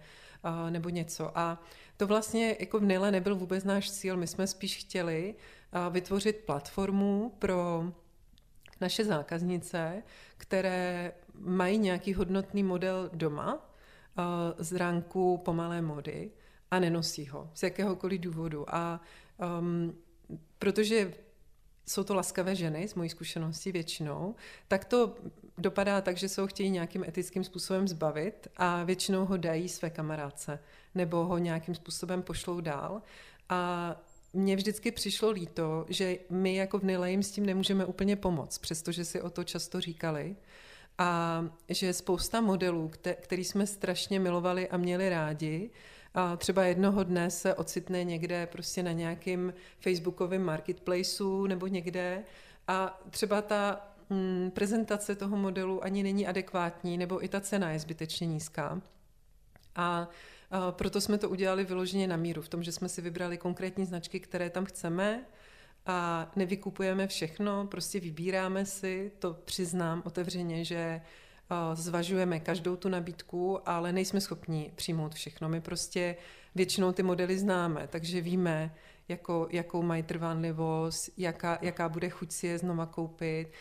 [0.71, 1.39] nebo něco.
[1.39, 1.63] A
[1.97, 4.17] to vlastně jako v Nile nebyl vůbec náš cíl.
[4.17, 5.35] My jsme spíš chtěli
[5.91, 7.85] vytvořit platformu pro
[8.81, 10.03] naše zákaznice,
[10.37, 13.71] které mají nějaký hodnotný model doma
[14.59, 16.31] z ránku pomalé mody
[16.71, 18.75] a nenosí ho z jakéhokoliv důvodu.
[18.75, 19.01] A
[19.61, 19.95] um,
[20.59, 21.15] protože
[21.87, 24.35] jsou to laskavé ženy, z mojí zkušenosti většinou,
[24.69, 25.17] tak to
[25.59, 29.91] dopadá tak, že se ho chtějí nějakým etickým způsobem zbavit a většinou ho dají své
[29.91, 30.59] kamarádce
[30.95, 33.03] nebo ho nějakým způsobem pošlou dál.
[33.49, 33.97] A
[34.33, 38.59] mně vždycky přišlo líto, že my jako v Nile jim s tím nemůžeme úplně pomoct,
[38.59, 40.37] přestože si o to často říkali.
[41.01, 45.71] A že spousta modelů, který jsme strašně milovali a měli rádi,
[46.15, 52.25] a třeba jednoho dne se ocitne někde prostě na nějakým facebookovém marketplaceu nebo někde
[52.69, 57.79] a třeba ta mm, prezentace toho modelu ani není adekvátní nebo i ta cena je
[57.79, 58.83] zbytečně nízká.
[59.77, 60.09] A
[60.51, 63.87] a proto jsme to udělali vyloženě na míru, v tom, že jsme si vybrali konkrétní
[63.87, 65.25] značky, které tam chceme
[65.87, 71.01] a nevykupujeme všechno, prostě vybíráme si, to přiznám otevřeně, že
[71.75, 75.49] zvažujeme každou tu nabídku, ale nejsme schopni přijmout všechno.
[75.49, 76.17] My prostě
[76.55, 78.75] většinou ty modely známe, takže víme,
[79.09, 83.53] jako, jakou mají trvanlivost, jaká, jaká bude chuť si je znova koupit,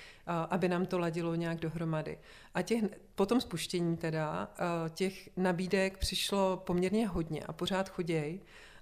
[0.49, 2.17] aby nám to ladilo nějak dohromady.
[2.53, 2.83] A těch,
[3.15, 4.53] po tom spuštění teda
[4.89, 8.39] těch nabídek přišlo poměrně hodně a pořád choděj.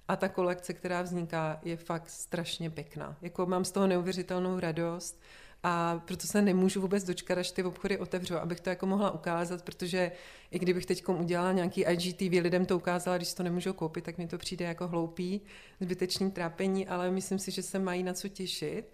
[0.07, 3.17] A ta kolekce, která vzniká, je fakt strašně pěkná.
[3.21, 5.21] Jako mám z toho neuvěřitelnou radost.
[5.63, 9.61] A proto se nemůžu vůbec dočkat, až ty obchody otevřou, abych to jako mohla ukázat,
[9.61, 10.11] protože
[10.51, 14.27] i kdybych teď udělala nějaký IGTV, lidem to ukázala, když to nemůžou koupit, tak mi
[14.27, 15.41] to přijde jako hloupý,
[15.79, 18.91] zbytečný trápení, ale myslím si, že se mají na co těšit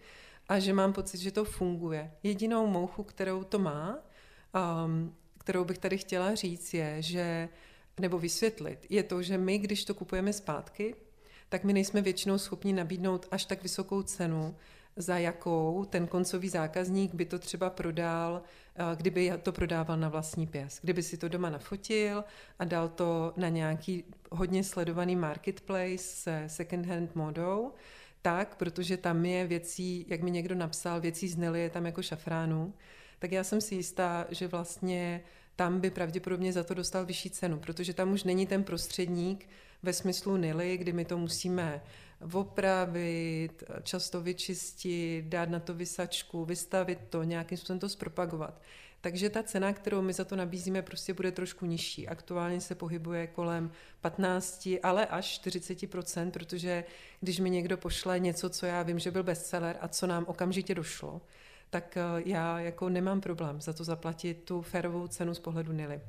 [0.49, 2.11] a že mám pocit, že to funguje.
[2.23, 3.99] Jedinou mouchu, kterou to má,
[4.85, 7.49] um, kterou bych tady chtěla říct, je, že
[7.99, 10.95] nebo vysvětlit, je to, že my, když to kupujeme zpátky,
[11.53, 14.55] tak my nejsme většinou schopni nabídnout až tak vysokou cenu,
[14.95, 18.41] za jakou ten koncový zákazník by to třeba prodal,
[18.75, 20.79] eh, kdyby to prodával na vlastní pěs.
[20.81, 22.23] Kdyby si to doma nafotil
[22.59, 27.71] a dal to na nějaký hodně sledovaný marketplace se second hand modou,
[28.21, 32.01] tak, protože tam je věcí, jak mi někdo napsal, věcí z Nelly je tam jako
[32.01, 32.73] šafránu,
[33.19, 35.23] tak já jsem si jistá, že vlastně
[35.55, 39.47] tam by pravděpodobně za to dostal vyšší cenu, protože tam už není ten prostředník
[39.83, 41.81] ve smyslu Nily, kdy my to musíme
[42.33, 48.61] opravit, často vyčistit, dát na to vysačku, vystavit to, nějakým způsobem to zpropagovat.
[49.01, 52.07] Takže ta cena, kterou my za to nabízíme, prostě bude trošku nižší.
[52.07, 56.83] Aktuálně se pohybuje kolem 15, ale až 40%, protože
[57.19, 60.75] když mi někdo pošle něco, co já vím, že byl bestseller a co nám okamžitě
[60.75, 61.21] došlo,
[61.69, 66.01] tak já jako nemám problém za to zaplatit tu férovou cenu z pohledu Nily.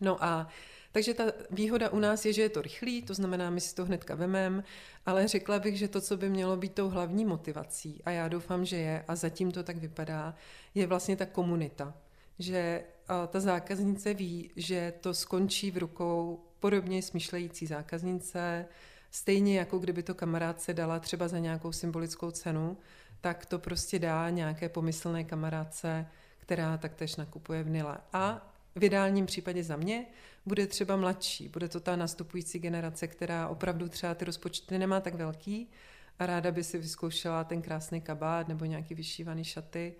[0.00, 0.48] No a
[0.92, 3.84] takže ta výhoda u nás je, že je to rychlý, to znamená, my si to
[3.84, 4.64] hnedka vemem,
[5.06, 8.64] ale řekla bych, že to, co by mělo být tou hlavní motivací, a já doufám,
[8.64, 10.34] že je, a zatím to tak vypadá,
[10.74, 11.94] je vlastně ta komunita.
[12.38, 12.84] Že
[13.28, 18.66] ta zákaznice ví, že to skončí v rukou podobně smýšlející zákaznice,
[19.10, 22.76] stejně jako kdyby to kamarádce dala třeba za nějakou symbolickou cenu,
[23.20, 26.06] tak to prostě dá nějaké pomyslné kamarádce,
[26.38, 27.98] která taktéž nakupuje v Nile.
[28.12, 30.06] A v ideálním případě za mě
[30.46, 35.14] bude třeba mladší, bude to ta nastupující generace, která opravdu třeba ty rozpočty nemá tak
[35.14, 35.70] velký
[36.18, 39.94] a ráda by si vyzkoušela ten krásný kabát nebo nějaký vyšívaný šaty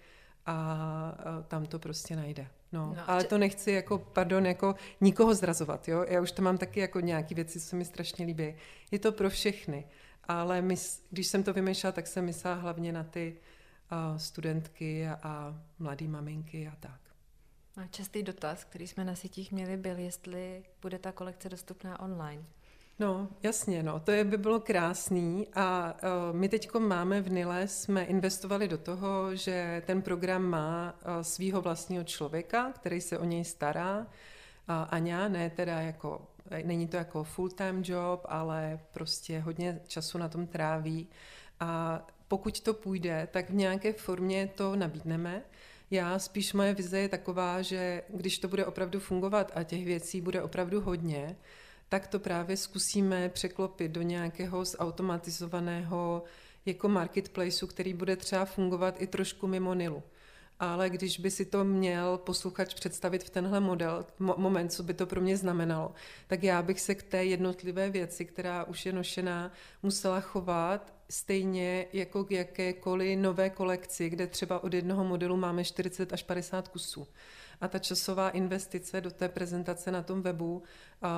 [0.47, 2.47] a tam to prostě najde.
[2.73, 6.05] No, no, ale to nechci jako, pardon, jako nikoho zrazovat, jo?
[6.09, 8.55] Já už to mám taky jako nějaký věci, co se mi strašně líbí.
[8.91, 9.87] Je to pro všechny,
[10.25, 10.75] ale my,
[11.11, 13.37] když jsem to vymýšlela, tak jsem myslela hlavně na ty
[13.93, 17.01] uh, studentky a, a mladé maminky a tak.
[17.77, 22.45] A častý dotaz, který jsme na sítích měli, byl, jestli bude ta kolekce dostupná online.
[22.99, 27.69] No, jasně, no, to je, by bylo krásný a uh, my teď máme v Nile,
[27.69, 33.25] jsme investovali do toho, že ten program má uh, svýho vlastního člověka, který se o
[33.25, 33.99] něj stará.
[33.99, 34.07] Uh,
[34.91, 36.27] Aňa, ne teda jako,
[36.65, 41.09] není to jako full-time job, ale prostě hodně času na tom tráví
[41.61, 45.43] a pokud to půjde, tak v nějaké formě to nabídneme.
[45.91, 50.21] Já spíš moje vize je taková, že když to bude opravdu fungovat a těch věcí
[50.21, 51.37] bude opravdu hodně,
[51.89, 56.23] tak to právě zkusíme překlopit do nějakého zautomatizovaného
[56.67, 60.03] jako marketplaceu, který bude třeba fungovat i trošku mimo Nilu.
[60.61, 64.95] Ale když by si to měl posluchač představit v tenhle model, mo- moment, co by
[64.95, 65.95] to pro mě znamenalo,
[66.27, 71.87] tak já bych se k té jednotlivé věci, která už je nošená, musela chovat stejně
[71.93, 77.09] jako k jakékoliv nové kolekci, kde třeba od jednoho modelu máme 40 až 50 kusů.
[77.61, 80.63] A ta časová investice do té prezentace na tom webu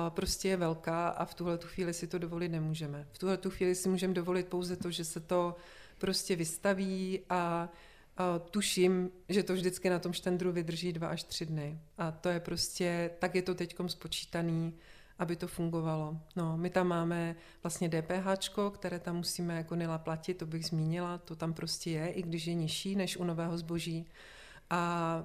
[0.09, 3.07] prostě je velká a v tuhle tu chvíli si to dovolit nemůžeme.
[3.11, 5.55] V tuhle tu chvíli si můžeme dovolit pouze to, že se to
[5.97, 7.69] prostě vystaví a
[8.21, 11.79] a tuším, že to vždycky na tom štendru vydrží dva až tři dny.
[11.97, 14.73] A to je prostě, tak je to teď spočítaný,
[15.19, 16.17] aby to fungovalo.
[16.35, 21.17] No, my tam máme vlastně DPH, které tam musíme jako Nila platit, to bych zmínila,
[21.17, 24.05] to tam prostě je, i když je nižší než u nového zboží.
[24.69, 25.23] A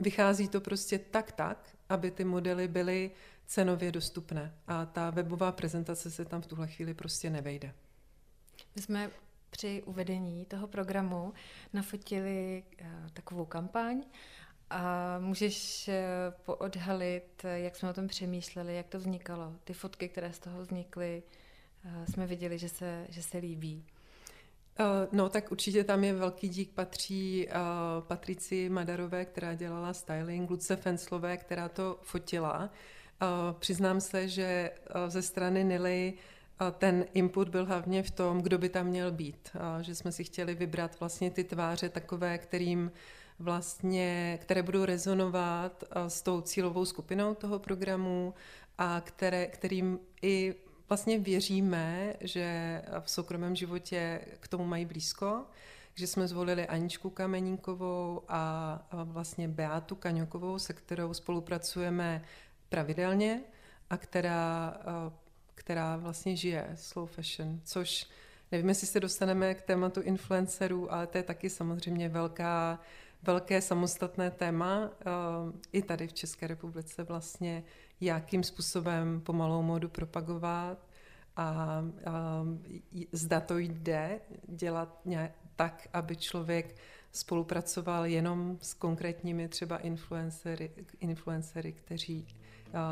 [0.00, 3.10] vychází to prostě tak tak, aby ty modely byly
[3.46, 4.54] cenově dostupné.
[4.66, 7.74] A ta webová prezentace se tam v tuhle chvíli prostě nevejde.
[8.76, 9.10] My jsme
[9.50, 11.32] při uvedení toho programu
[11.72, 14.02] nafotili uh, takovou kampaň
[14.74, 15.94] a můžeš uh,
[16.44, 19.52] poodhalit, jak jsme o tom přemýšleli, jak to vznikalo.
[19.64, 21.22] Ty fotky, které z toho vznikly,
[21.84, 23.84] uh, jsme viděli, že se, že se líbí.
[25.12, 27.48] No, tak určitě tam je velký dík patří
[28.00, 32.70] Patrici Madarové, která dělala styling, Luce Fenslové, která to fotila.
[33.58, 34.70] Přiznám se, že
[35.08, 36.14] ze strany Nily
[36.78, 39.56] ten input byl hlavně v tom, kdo by tam měl být.
[39.80, 42.92] Že jsme si chtěli vybrat vlastně ty tváře takové, kterým
[43.38, 48.34] vlastně, které budou rezonovat s tou cílovou skupinou toho programu
[48.78, 50.54] a které, kterým i
[50.88, 55.44] vlastně věříme, že v soukromém životě k tomu mají blízko,
[55.94, 62.24] že jsme zvolili Aničku Kameníkovou a vlastně Beátu Kaňokovou, se kterou spolupracujeme
[62.68, 63.40] pravidelně
[63.90, 64.74] a která
[65.64, 68.06] která vlastně žije slow fashion, což
[68.52, 72.80] nevím, jestli se dostaneme k tématu influencerů, ale to je taky samozřejmě velká,
[73.26, 75.04] velké samostatné téma eh,
[75.72, 77.64] i tady v České republice vlastně,
[78.00, 80.78] jakým způsobem pomalou modu propagovat
[81.36, 81.84] a, a
[83.12, 86.76] zda to jde dělat nějak tak, aby člověk
[87.12, 92.26] spolupracoval jenom s konkrétními třeba influencery, influencery kteří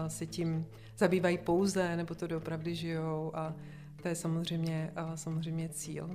[0.09, 0.67] se tím
[0.99, 3.55] zabývají pouze, nebo to doopravdy žijou a
[4.03, 6.11] to je samozřejmě, samozřejmě cíl.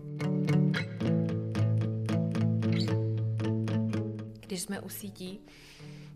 [4.48, 5.40] Když jsme u sítí,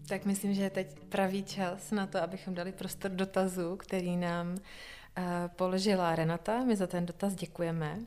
[0.08, 4.58] tak myslím, že je teď pravý čas na to, abychom dali prostor dotazu, který nám
[5.56, 6.64] položila Renata.
[6.64, 8.00] My za ten dotaz děkujeme.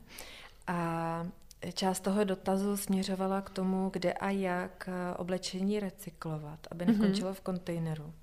[0.67, 1.27] A
[1.73, 6.93] Část toho dotazu směřovala k tomu, kde a jak eh, oblečení recyklovat, aby mhm.
[6.93, 8.13] nekončilo v kontejneru.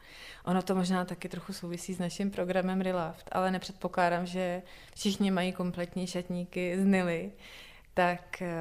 [0.44, 4.62] Ono to možná taky trochu souvisí s naším programem Relaft, ale nepředpokládám, že
[4.94, 7.32] všichni mají kompletní šatníky z Nily,
[7.94, 8.52] tak eh,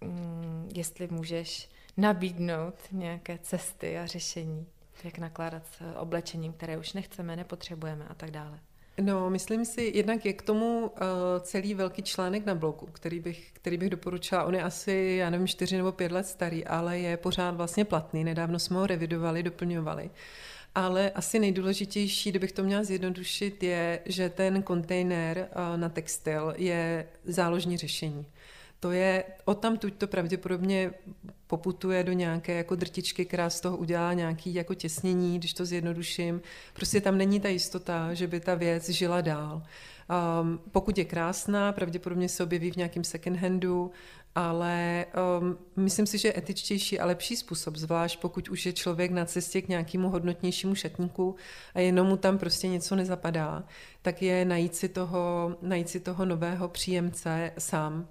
[0.00, 4.66] mm, jestli můžeš nabídnout nějaké cesty a řešení,
[5.04, 8.58] jak nakládat s oblečením, které už nechceme, nepotřebujeme a tak dále.
[9.00, 10.88] No, myslím si, jednak je k tomu uh,
[11.40, 14.44] celý velký článek na blogu, který bych, který bych doporučila.
[14.44, 18.24] On je asi, já nevím, čtyři nebo pět let starý, ale je pořád vlastně platný.
[18.24, 20.10] Nedávno jsme ho revidovali, doplňovali.
[20.74, 27.08] Ale asi nejdůležitější, kdybych to měla zjednodušit, je, že ten kontejner uh, na textil je
[27.24, 28.26] záložní řešení
[28.80, 30.92] to je, odtamtud to pravděpodobně
[31.46, 36.40] poputuje do nějaké jako drtičky, která z toho udělá nějaký jako těsnění, když to zjednoduším.
[36.74, 39.62] Prostě tam není ta jistota, že by ta věc žila dál.
[40.42, 43.90] Um, pokud je krásná, pravděpodobně se objeví v nějakém second handu,
[44.34, 45.06] ale
[45.40, 49.62] um, myslím si, že etičtější a lepší způsob, zvlášť pokud už je člověk na cestě
[49.62, 51.36] k nějakému hodnotnějšímu šatníku
[51.74, 53.64] a jenom mu tam prostě něco nezapadá,
[54.02, 58.08] tak je najít si toho, najít si toho nového příjemce sám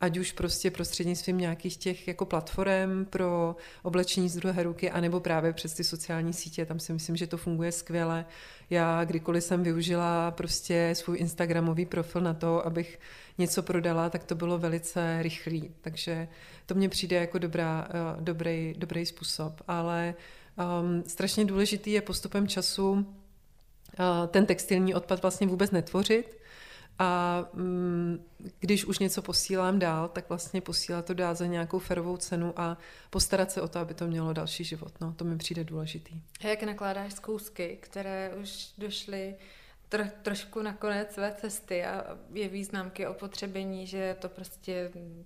[0.00, 5.52] ať už prostě prostřednictvím nějakých těch jako platform pro oblečení z druhé ruky, anebo právě
[5.52, 8.24] přes ty sociální sítě, tam si myslím, že to funguje skvěle.
[8.70, 13.00] Já kdykoliv jsem využila prostě svůj Instagramový profil na to, abych
[13.38, 15.70] něco prodala, tak to bylo velice rychlý.
[15.80, 16.28] Takže
[16.66, 19.62] to mně přijde jako dobrá, uh, dobrý, dobrý způsob.
[19.68, 20.14] Ale
[20.56, 23.04] um, strašně důležitý je postupem času uh,
[24.28, 26.38] ten textilní odpad vlastně vůbec netvořit,
[26.98, 28.24] a mm,
[28.60, 32.78] když už něco posílám dál, tak vlastně posílat to dál za nějakou ferovou cenu a
[33.10, 34.92] postarat se o to, aby to mělo další život.
[35.00, 36.14] No, to mi přijde důležitý.
[36.44, 39.34] A jak nakládáš z kousky, které už došly
[39.88, 45.24] tro, trošku na konec své cesty a je významky o potřebení, že to prostě mhm.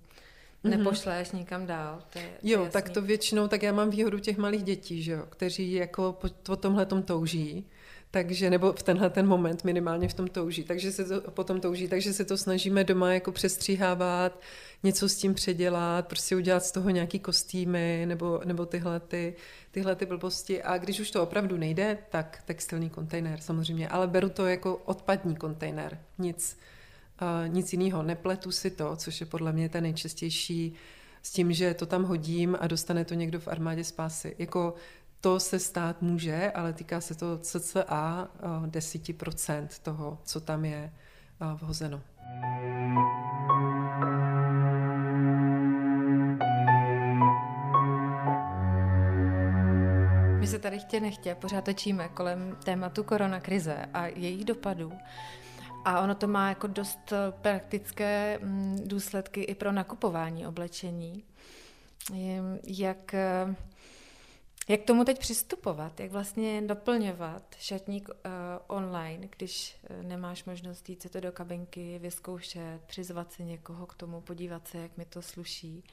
[0.63, 1.37] nepošleš mm-hmm.
[1.37, 2.03] nikam dál.
[2.09, 5.03] To je, to jo, je tak to většinou, tak já mám výhodu těch malých dětí,
[5.03, 7.65] že jo, kteří jako po, po tomhle tom touží
[8.13, 11.87] takže, nebo v tenhle ten moment minimálně v tom touží, takže se to potom touží,
[11.87, 14.41] takže se to snažíme doma jako přestříhávat,
[14.83, 19.35] něco s tím předělat, prostě udělat z toho nějaký kostýmy nebo, nebo tyhle, ty,
[19.71, 20.63] tyhle ty blbosti.
[20.63, 25.35] A když už to opravdu nejde, tak textilní kontejner samozřejmě, ale beru to jako odpadní
[25.35, 26.57] kontejner, nic,
[27.21, 28.03] uh, nic jiného.
[28.03, 30.73] Nepletu si to, což je podle mě ten nejčastější
[31.23, 34.35] s tím, že to tam hodím a dostane to někdo v armádě spásy.
[34.39, 34.73] Jako
[35.23, 37.83] to se stát může, ale týká se to cca
[38.65, 40.93] 10% eh, toho, co tam je
[41.41, 42.01] eh, vhozeno.
[50.39, 54.91] My se tady chtě nechtě pořád točíme kolem tématu koronakrize a jejich dopadů.
[55.85, 61.23] A ono to má jako dost eh, praktické mm, důsledky i pro nakupování oblečení.
[62.67, 63.15] Jak
[64.69, 65.99] jak tomu teď přistupovat?
[65.99, 68.13] Jak vlastně doplňovat šatník uh,
[68.67, 73.93] online, když uh, nemáš možnost jít si to do kabinky, vyzkoušet, přizvat si někoho k
[73.93, 75.83] tomu, podívat se, jak mi to sluší?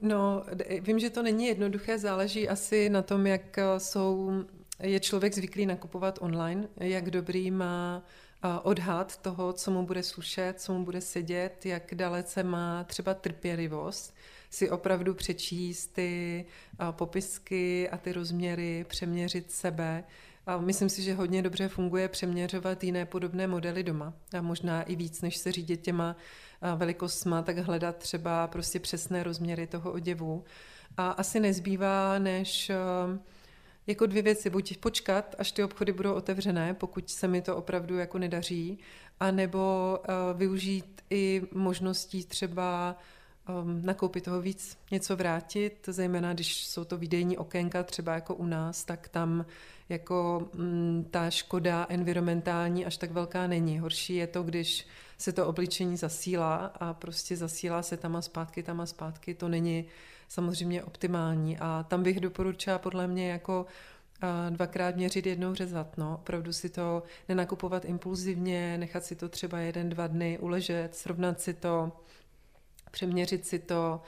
[0.00, 0.44] No,
[0.80, 4.30] vím, že to není jednoduché, záleží asi na tom, jak eh, jsou,
[4.80, 8.02] je člověk zvyklý nakupovat online, jak dobrý má
[8.62, 14.14] odhad toho, co mu bude slušet, co mu bude sedět, jak dalece má třeba trpělivost
[14.52, 16.44] si opravdu přečíst ty
[16.90, 20.04] popisky a ty rozměry, přeměřit sebe.
[20.46, 24.14] A myslím si, že hodně dobře funguje přeměřovat jiné podobné modely doma.
[24.38, 26.16] A možná i víc, než se řídit těma
[26.76, 30.44] velikostma, tak hledat třeba prostě přesné rozměry toho oděvu.
[30.96, 32.70] A asi nezbývá, než
[33.86, 34.50] jako dvě věci.
[34.50, 38.78] Buď počkat, až ty obchody budou otevřené, pokud se mi to opravdu jako nedaří,
[39.20, 39.98] anebo
[40.34, 42.98] využít i možností třeba
[43.48, 48.46] um, nakoupit toho víc, něco vrátit, zejména když jsou to výdejní okénka, třeba jako u
[48.46, 49.46] nás, tak tam
[49.88, 53.78] jako mm, ta škoda environmentální až tak velká není.
[53.78, 54.86] Horší je to, když
[55.18, 59.34] se to obličení zasílá a prostě zasílá se tam a zpátky, tam a zpátky.
[59.34, 59.84] To není
[60.28, 63.66] samozřejmě optimální a tam bych doporučila podle mě jako
[64.50, 65.98] dvakrát měřit, jednou řezat.
[65.98, 66.14] No.
[66.14, 71.54] Opravdu si to nenakupovat impulzivně, nechat si to třeba jeden, dva dny uležet, srovnat si
[71.54, 71.92] to,
[72.92, 74.00] přeměřit si to,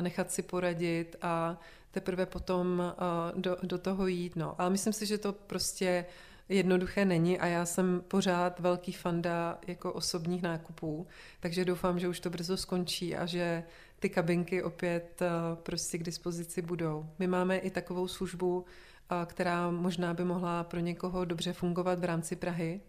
[0.00, 1.60] nechat si poradit a
[1.90, 2.94] teprve potom
[3.36, 4.36] do, do toho jít.
[4.36, 4.54] No.
[4.58, 6.04] Ale myslím si, že to prostě
[6.48, 11.06] jednoduché není a já jsem pořád velký fanda jako osobních nákupů,
[11.40, 13.64] takže doufám, že už to brzo skončí a že
[13.98, 15.22] ty kabinky opět
[15.62, 17.06] prostě k dispozici budou.
[17.18, 18.64] My máme i takovou službu,
[19.26, 22.80] která možná by mohla pro někoho dobře fungovat v rámci Prahy,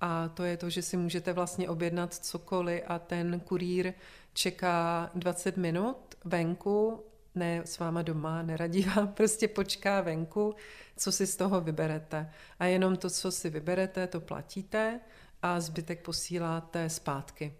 [0.00, 3.92] a to je to, že si můžete vlastně objednat cokoliv a ten kurýr
[4.32, 10.54] čeká 20 minut venku, ne s váma doma, neradí vám, prostě počká venku,
[10.96, 12.30] co si z toho vyberete.
[12.58, 15.00] A jenom to, co si vyberete, to platíte
[15.42, 17.54] a zbytek posíláte zpátky.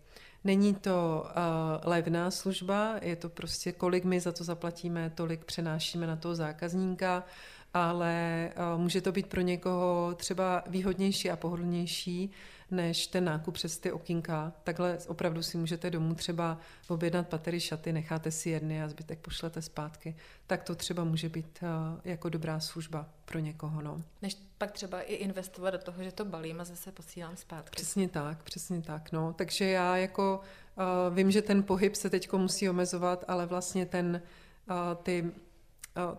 [0.44, 1.32] Není to uh,
[1.90, 7.24] levná služba, je to prostě, kolik my za to zaplatíme, tolik přenášíme na toho zákazníka
[7.76, 12.30] ale může to být pro někoho třeba výhodnější a pohodlnější,
[12.70, 14.52] než ten nákup přes ty okýnka.
[14.64, 16.58] Takhle opravdu si můžete domů třeba
[16.88, 20.16] objednat patery šaty, necháte si jedny a zbytek pošlete zpátky.
[20.46, 21.64] Tak to třeba může být
[22.04, 23.82] jako dobrá služba pro někoho.
[23.82, 24.02] No.
[24.22, 27.76] Než pak třeba i investovat do toho, že to balím a zase posílám zpátky.
[27.76, 29.12] Přesně tak, přesně tak.
[29.12, 29.32] No.
[29.32, 30.40] Takže já jako
[30.76, 34.22] uh, vím, že ten pohyb se teď musí omezovat, ale vlastně ten,
[35.02, 35.32] ty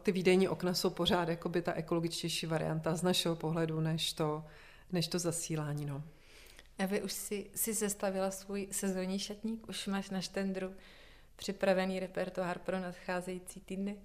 [0.03, 4.43] ty výdejní okna jsou pořád jakoby ta ekologičtější varianta z našeho pohledu, než to,
[4.91, 5.85] než to zasílání.
[5.85, 6.03] No.
[6.79, 9.69] A vy už si, si sestavila svůj sezónní šatník?
[9.69, 10.71] Už máš na štendru
[11.35, 13.97] připravený repertoár pro nadcházející týdny?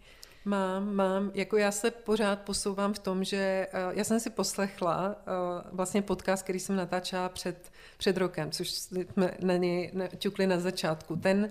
[0.44, 1.30] Mám, mám.
[1.34, 6.02] Jako já se pořád posouvám v tom, že uh, já jsem si poslechla uh, vlastně
[6.02, 11.16] podcast, který jsem natáčela před, před rokem, což jsme na něj ťukli na začátku.
[11.16, 11.50] Ten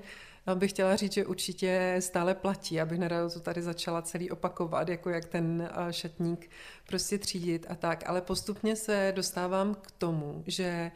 [0.56, 5.10] bych chtěla říct, že určitě stále platí, abych nerada to tady začala celý opakovat, jako
[5.10, 6.50] jak ten šatník
[6.88, 10.92] prostě třídit a tak, ale postupně se dostávám k tomu, že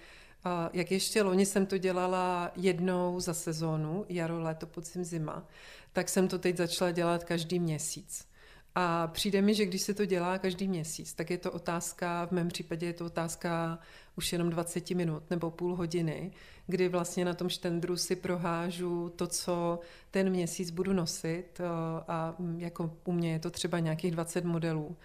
[0.74, 5.48] jak ještě loni jsem to dělala jednou za sezónu, jaro, léto, podzim, zima,
[5.93, 8.28] tak jsem to teď začala dělat každý měsíc.
[8.76, 12.32] A přijde mi, že když se to dělá každý měsíc, tak je to otázka, v
[12.32, 13.80] mém případě je to otázka
[14.18, 16.32] už jenom 20 minut nebo půl hodiny,
[16.68, 19.80] kdy vlastně na tom štendru si prohážu to, co
[20.11, 21.61] ten měsíc budu nosit
[22.07, 24.97] a jako u mě je to třeba nějakých 20 modelů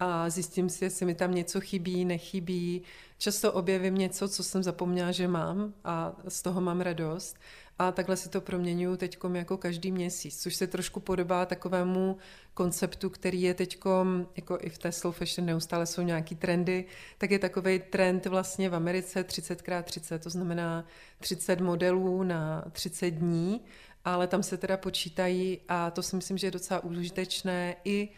[0.00, 2.82] a zjistím si, jestli mi tam něco chybí, nechybí.
[3.18, 7.36] Často objevím něco, co jsem zapomněla, že mám a z toho mám radost.
[7.78, 12.16] A takhle si to proměňuji teď jako každý měsíc, což se trošku podobá takovému
[12.54, 13.78] konceptu, který je teď,
[14.36, 16.84] jako i v té slow fashion neustále jsou nějaký trendy,
[17.18, 20.84] tak je takový trend vlastně v Americe 30x30, to znamená
[21.18, 23.60] 30 modelů na 30 dní,
[24.04, 28.08] ale tam se teda počítají a to si myslím, že je docela užitečné i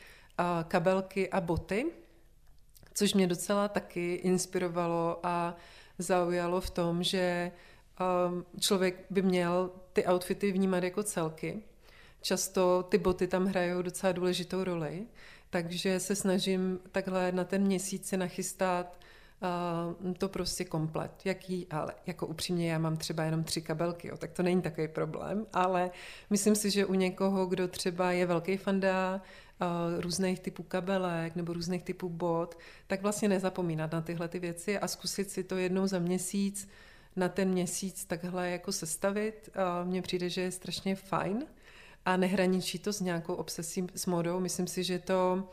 [0.69, 1.87] kabelky a boty,
[2.95, 5.57] což mě docela taky inspirovalo a
[5.99, 7.53] zaujalo v tom, že
[8.01, 11.63] um, člověk by měl ty outfity vnímat jako celky.
[12.23, 15.07] Často ty boty tam hrajou docela důležitou roli,
[15.51, 18.99] takže se snažím takhle na ten měsíc si nachystat
[20.05, 21.13] uh, to prostě komplet.
[21.25, 24.89] Jaký, ale jako upřímně já mám třeba jenom tři kabelky, jo, tak to není takový
[24.89, 25.91] problém, ale
[26.31, 29.21] myslím si, že u někoho, kdo třeba je velký fanda
[29.99, 34.89] různých typů kabelek nebo různých typů bot, tak vlastně nezapomínat na tyhle ty věci a
[34.89, 36.69] zkusit si to jednou za měsíc
[37.17, 39.51] na ten měsíc takhle jako sestavit.
[39.85, 41.47] Mně přijde, že je strašně fajn
[42.05, 44.41] a nehraničí to s nějakou obsesí s modou.
[44.41, 45.49] Myslím si, že to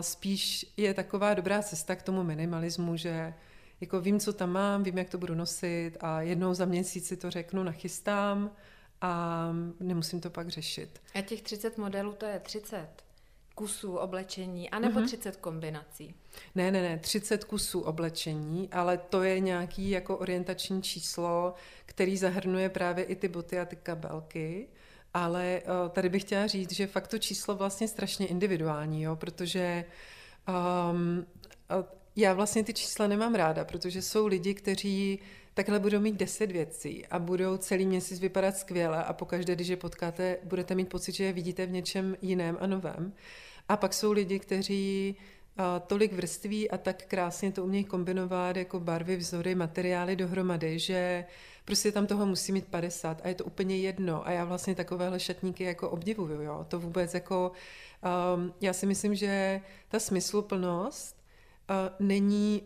[0.00, 3.34] spíš je taková dobrá cesta k tomu minimalismu, že
[3.80, 7.16] jako vím, co tam mám, vím, jak to budu nosit a jednou za měsíc si
[7.16, 8.50] to řeknu, nachystám
[9.00, 9.48] a
[9.80, 11.00] nemusím to pak řešit.
[11.14, 12.88] A těch 30 modelů to je 30
[13.62, 15.06] kusů oblečení, anebo mm-hmm.
[15.06, 16.14] 30 kombinací?
[16.54, 21.54] Ne, ne, ne, 30 kusů oblečení, ale to je nějaký jako orientační číslo,
[21.86, 24.68] který zahrnuje právě i ty boty a ty kabelky.
[25.14, 29.84] Ale uh, tady bych chtěla říct, že fakt to číslo vlastně strašně individuální, jo, protože
[30.90, 31.26] um,
[32.16, 35.18] já vlastně ty čísla nemám ráda, protože jsou lidi, kteří
[35.54, 39.76] takhle budou mít deset věcí a budou celý měsíc vypadat skvěle a pokaždé, když je
[39.76, 43.12] potkáte, budete mít pocit, že je vidíte v něčem jiném a novém.
[43.68, 45.16] A pak jsou lidi, kteří
[45.86, 51.24] tolik vrství a tak krásně to umějí kombinovat jako barvy, vzory, materiály dohromady, že
[51.64, 54.26] prostě tam toho musí mít 50 a je to úplně jedno.
[54.26, 56.66] A já vlastně takovéhle šatníky jako obdivuju, jo.
[56.68, 57.52] To vůbec jako,
[58.36, 61.16] um, já si myslím, že ta smysluplnost
[61.70, 62.62] uh, není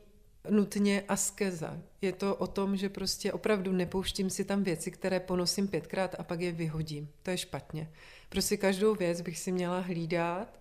[0.51, 1.79] nutně askeza.
[2.01, 6.23] Je to o tom, že prostě opravdu nepouštím si tam věci, které ponosím pětkrát a
[6.23, 7.09] pak je vyhodím.
[7.23, 7.91] To je špatně.
[8.29, 10.59] Prostě každou věc bych si měla hlídat,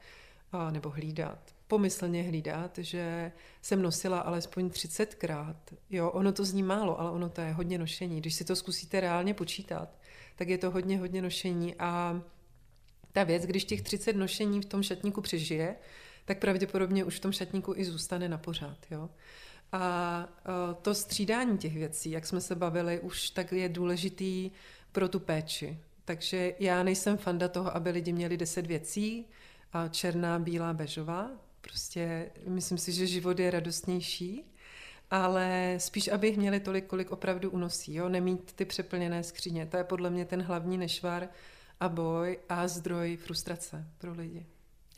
[0.52, 3.32] a, nebo hlídat, pomyslně hlídat, že
[3.62, 5.56] jsem nosila alespoň 30krát.
[5.89, 8.22] Jo, ono to zní málo, ale ono to je hodně nošení.
[8.22, 9.89] Když si to zkusíte reálně počítat,
[10.36, 12.22] tak je to hodně, hodně nošení a
[13.12, 15.76] ta věc, když těch 30 nošení v tom šatníku přežije,
[16.26, 18.78] tak pravděpodobně už v tom šatníku i zůstane na pořád.
[18.91, 19.10] Jo?
[19.72, 20.28] A
[20.82, 24.52] to střídání těch věcí, jak jsme se bavili, už tak je důležitý
[24.91, 25.80] pro tu péči.
[26.06, 29.28] Takže já nejsem fanda toho, aby lidi měli deset věcí, a
[29.92, 31.30] černá, bílá, bežová.
[31.62, 34.54] Prostě myslím si, že život je radostnější,
[35.12, 37.94] ale spíš, aby jich měli tolik, kolik opravdu unosí.
[37.94, 38.10] Jo?
[38.10, 39.66] Nemít ty přeplněné skříně.
[39.66, 41.30] To je podle mě ten hlavní nešvar
[41.80, 44.46] a boj a zdroj frustrace pro lidi.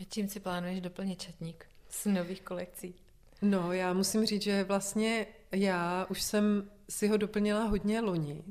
[0.02, 2.96] A čím si plánuješ doplnit četník z nových kolekcí?
[3.42, 8.44] No, já musím říct, že vlastně já už jsem si ho doplnila hodně loni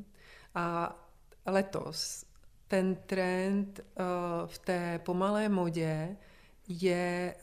[0.54, 0.96] a
[1.46, 2.25] letos
[2.68, 4.04] ten trend uh,
[4.46, 6.16] v té pomalé modě
[6.68, 7.34] je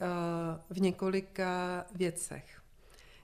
[0.70, 2.60] v několika věcech.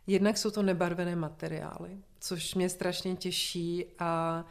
[0.07, 4.44] Jednak jsou to nebarvené materiály, což mě strašně těší a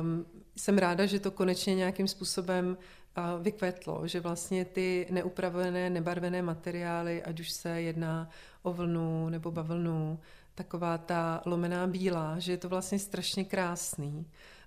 [0.00, 0.26] um,
[0.56, 2.76] jsem ráda, že to konečně nějakým způsobem
[3.16, 8.28] uh, vykvetlo, že vlastně ty neupravené, nebarvené materiály, ať už se jedná
[8.62, 10.20] o vlnu nebo bavlnu,
[10.54, 14.26] taková ta lomená bílá, že je to vlastně strašně krásný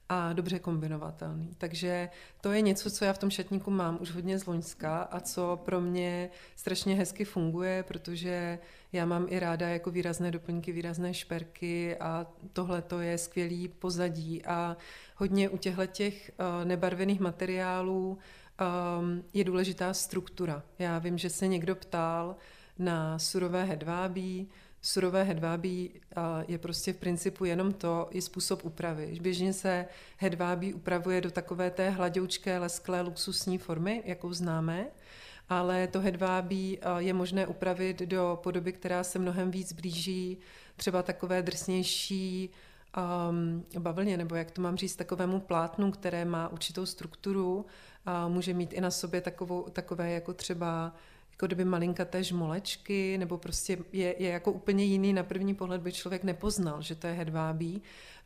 [0.10, 1.56] a dobře kombinovatelný.
[1.58, 2.10] Takže
[2.42, 5.62] to je něco, co já v tom šatníku mám už hodně z Loňska a co
[5.66, 8.60] pro mě strašně hezky funguje, protože
[8.92, 14.46] já mám i ráda jako výrazné doplňky, výrazné šperky a tohle to je skvělý pozadí
[14.46, 14.78] a
[15.16, 18.18] hodně u těchto těch uh, nebarvených materiálů
[19.00, 20.64] um, je důležitá struktura.
[20.80, 22.36] Já vím, že se někdo ptal
[22.80, 24.50] na surové hedvábí,
[24.86, 25.92] surové hedvábí
[26.48, 29.18] je prostě v principu jenom to, je způsob úpravy.
[29.22, 29.86] Běžně se
[30.18, 34.88] hedvábí upravuje do takové té hladoučké, lesklé, luxusní formy, jakou známe,
[35.50, 40.38] ale to hedvábí je možné upravit do podoby, která se mnohem víc blíží
[40.76, 42.50] třeba takové drsnější
[43.30, 47.66] um, bavlně, nebo jak to mám říct, takovému plátnu, které má určitou strukturu,
[48.06, 50.96] a může mít i na sobě takovou, takové jako třeba
[51.34, 55.92] jako kdyby malinkaté žmolečky, nebo prostě je, je jako úplně jiný, na první pohled by
[55.92, 57.82] člověk nepoznal, že to je hedvábí,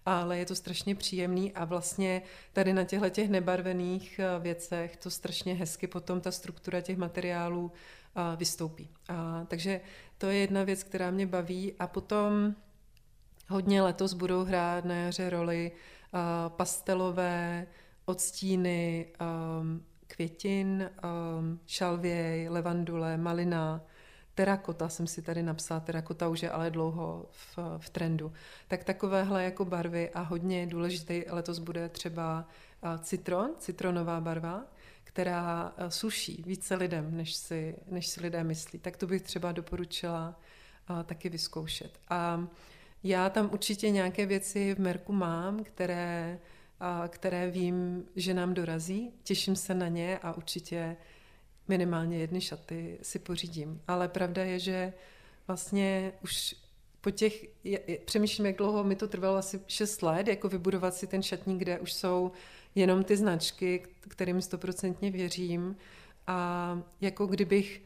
[0.05, 2.21] ale je to strašně příjemný a vlastně
[2.53, 7.71] tady na těchto těch nebarvených eh, věcech to strašně hezky potom ta struktura těch materiálů
[7.71, 8.89] eh, vystoupí.
[9.09, 9.81] A, takže
[10.17, 12.55] to je jedna věc, která mě baví a potom
[13.49, 16.17] hodně letos budou hrát na jaře roli eh,
[16.49, 17.67] pastelové
[18.05, 19.61] odstíny, a,
[20.07, 20.89] květin,
[21.39, 23.81] um, šalvěj, levandule, malina,
[24.35, 28.33] terakota jsem si tady napsala, terakota už je ale dlouho v, v trendu.
[28.67, 32.47] Tak takovéhle jako barvy a hodně důležitý letos bude třeba
[33.01, 34.63] citron, citronová barva,
[35.03, 38.79] která suší více lidem, než si, než si lidé myslí.
[38.79, 40.39] Tak to bych třeba doporučila
[40.87, 41.99] a, taky vyzkoušet.
[42.09, 42.47] A
[43.03, 46.39] já tam určitě nějaké věci v Merku mám, které
[47.07, 49.11] které vím, že nám dorazí.
[49.23, 50.97] Těším se na ně a určitě
[51.67, 53.81] minimálně jedny šaty si pořídím.
[53.87, 54.93] Ale pravda je, že
[55.47, 56.55] vlastně už
[57.01, 57.45] po těch,
[58.05, 61.79] přemýšlím, jak dlouho mi to trvalo, asi 6 let, jako vybudovat si ten šatník, kde
[61.79, 62.31] už jsou
[62.75, 65.75] jenom ty značky, kterým stoprocentně věřím.
[66.27, 67.81] A jako kdybych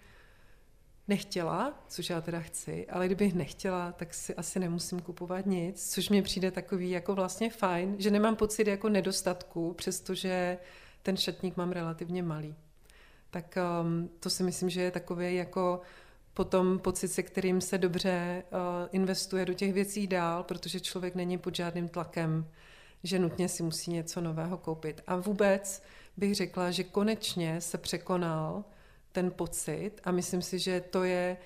[1.11, 6.09] nechtěla, což já teda chci, ale kdybych nechtěla, tak si asi nemusím kupovat nic, což
[6.09, 10.57] mi přijde takový jako vlastně fajn, že nemám pocit jako nedostatku, přestože
[11.03, 12.55] ten šatník mám relativně malý.
[13.29, 15.81] Tak um, to si myslím, že je takový jako
[16.33, 18.57] potom pocit, se kterým se dobře uh,
[18.91, 22.47] investuje do těch věcí dál, protože člověk není pod žádným tlakem,
[23.03, 25.01] že nutně si musí něco nového koupit.
[25.07, 25.83] A vůbec
[26.17, 28.63] bych řekla, že konečně se překonal
[29.11, 31.37] ten pocit a myslím si, že to je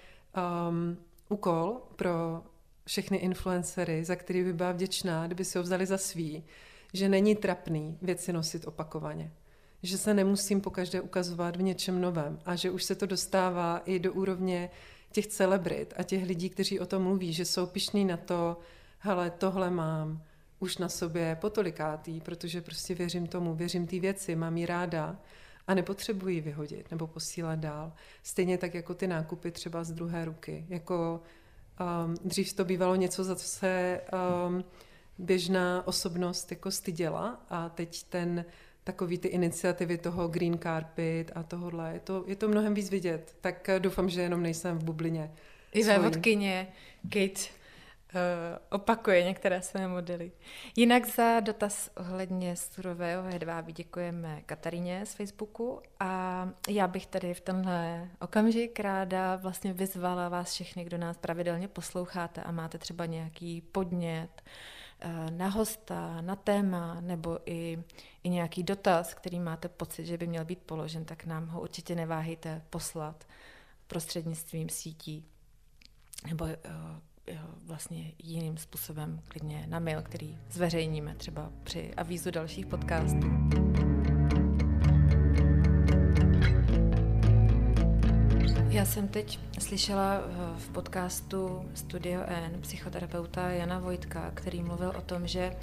[0.69, 0.97] um,
[1.29, 2.43] úkol pro
[2.85, 6.43] všechny influencery, za který by byla vděčná, kdyby si ho vzali za svý,
[6.93, 9.31] že není trapný věci nosit opakovaně.
[9.83, 13.99] Že se nemusím pokaždé ukazovat v něčem novém a že už se to dostává i
[13.99, 14.69] do úrovně
[15.11, 18.57] těch celebrit a těch lidí, kteří o tom mluví, že jsou pišní na to,
[18.99, 20.23] hele, tohle mám
[20.59, 25.19] už na sobě potolikátý, protože prostě věřím tomu, věřím té věci, mám ji ráda
[25.67, 27.93] a nepotřebují vyhodit nebo posílat dál.
[28.23, 30.65] Stejně tak jako ty nákupy třeba z druhé ruky.
[30.69, 31.21] Jako
[32.05, 34.01] um, dřív to bývalo něco, za co se
[34.47, 34.63] um,
[35.17, 38.45] běžná osobnost jako styděla a teď ten
[38.83, 43.35] takový ty iniciativy toho green carpet a tohohle, je to, je to mnohem víc vidět.
[43.41, 45.31] Tak doufám, že jenom nejsem v bublině.
[45.71, 46.67] I ve vodkyně
[47.03, 47.54] Kate
[48.69, 50.31] opakuje některé své modely.
[50.75, 57.41] Jinak za dotaz ohledně surového hedvábí děkujeme Kataríně z Facebooku a já bych tady v
[57.41, 63.61] tenhle okamžik ráda vlastně vyzvala vás všechny, kdo nás pravidelně posloucháte a máte třeba nějaký
[63.61, 64.41] podnět
[64.99, 67.83] eh, na hosta, na téma nebo i,
[68.23, 71.95] i nějaký dotaz, který máte pocit, že by měl být položen, tak nám ho určitě
[71.95, 73.27] neváhejte poslat
[73.87, 75.25] prostřednictvím sítí
[76.27, 76.57] nebo eh,
[77.65, 83.27] vlastně jiným způsobem, klidně na mail, který zveřejníme třeba při avízu dalších podcastů.
[88.69, 90.21] Já jsem teď slyšela
[90.57, 95.55] v podcastu Studio N psychoterapeuta Jana Vojtka, který mluvil o tom, že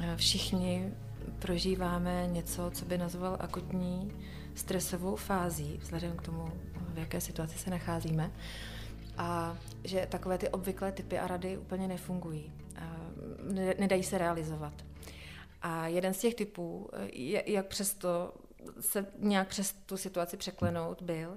[0.00, 0.92] eh, všichni
[1.38, 4.12] prožíváme něco, co by nazval akutní
[4.54, 6.52] stresovou fází, vzhledem k tomu,
[6.94, 8.30] v jaké situaci se nacházíme
[9.18, 12.52] a že takové ty obvyklé typy a rady úplně nefungují.
[13.78, 14.72] Nedají se realizovat.
[15.62, 16.90] A jeden z těch typů,
[17.46, 18.34] jak přesto
[18.80, 21.36] se nějak přes tu situaci překlenout, byl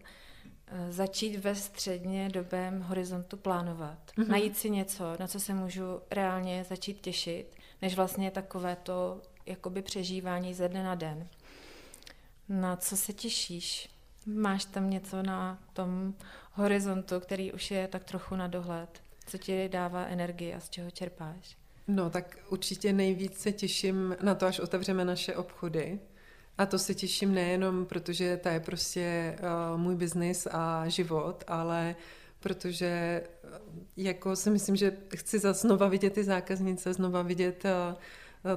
[0.68, 4.12] eh, začít ve středně dobém horizontu plánovat.
[4.18, 4.28] Mm-hmm.
[4.28, 9.82] Najít si něco, na co se můžu reálně začít těšit, než vlastně takové to jakoby
[9.82, 11.28] přežívání ze dne na den.
[12.50, 13.90] Na co se těšíš?
[14.28, 16.14] Máš tam něco na tom
[16.52, 18.90] horizontu, který už je tak trochu na dohled?
[19.28, 21.58] Co ti dává energii a z čeho čerpáš?
[21.88, 26.00] No, tak určitě nejvíc se těším na to, až otevřeme naše obchody.
[26.58, 31.96] A to se těším nejenom, protože to je prostě uh, můj biznis a život, ale
[32.40, 33.24] protože
[33.98, 37.98] jako si myslím, že chci zase znova vidět ty zákaznice, znova vidět uh,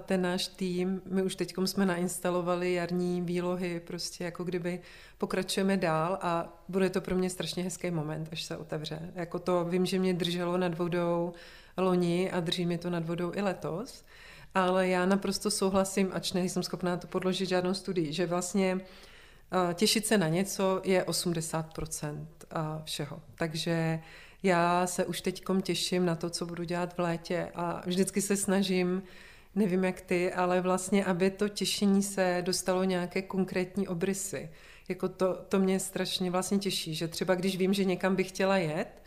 [0.00, 1.02] ten náš tým.
[1.06, 4.80] My už teď jsme nainstalovali jarní výlohy, prostě jako kdyby
[5.18, 9.12] pokračujeme dál a bude to pro mě strašně hezký moment, až se otevře.
[9.14, 11.32] Jako to vím, že mě drželo nad vodou
[11.76, 14.04] loni a drží mě to nad vodou i letos,
[14.54, 18.80] ale já naprosto souhlasím, ač nejsem schopná to podložit žádnou studii, že vlastně
[19.74, 22.26] těšit se na něco je 80%
[22.84, 23.22] všeho.
[23.34, 24.00] Takže
[24.42, 28.36] já se už teď těším na to, co budu dělat v létě a vždycky se
[28.36, 29.02] snažím
[29.54, 34.50] nevím jak ty, ale vlastně, aby to těšení se dostalo nějaké konkrétní obrysy.
[34.88, 38.56] Jako to, to mě strašně vlastně těší, že třeba když vím, že někam bych chtěla
[38.56, 39.02] jet,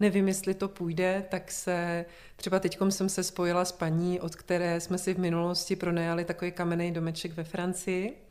[0.00, 2.04] nevím, jestli to půjde, tak se,
[2.36, 6.52] třeba teď jsem se spojila s paní, od které jsme si v minulosti pronajali takový
[6.52, 8.27] kamenný domeček ve Francii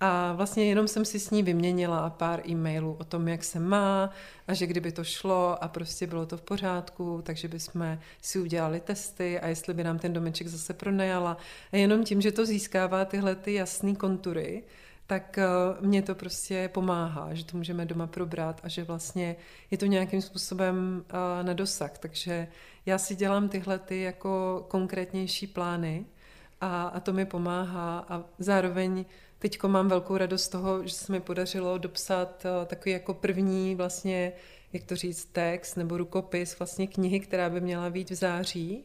[0.00, 4.10] a vlastně jenom jsem si s ní vyměnila pár e-mailů o tom, jak se má
[4.48, 8.80] a že kdyby to šlo a prostě bylo to v pořádku, takže bychom si udělali
[8.80, 11.36] testy a jestli by nám ten domeček zase pronajala.
[11.72, 14.62] A jenom tím, že to získává tyhle ty jasné kontury,
[15.06, 15.46] tak eh,
[15.80, 19.36] mě to prostě pomáhá, že to můžeme doma probrat a že vlastně
[19.70, 21.98] je to nějakým způsobem eh, na dosah.
[21.98, 22.48] Takže
[22.86, 26.06] já si dělám tyhle ty jako konkrétnější plány
[26.60, 29.04] a, a to mi pomáhá a zároveň
[29.38, 33.74] Teď mám velkou radost z toho, že se mi podařilo dopsat eh, takový jako první
[33.74, 34.32] vlastně,
[34.72, 38.84] jak to říct, text nebo rukopis vlastně knihy, která by měla být v září.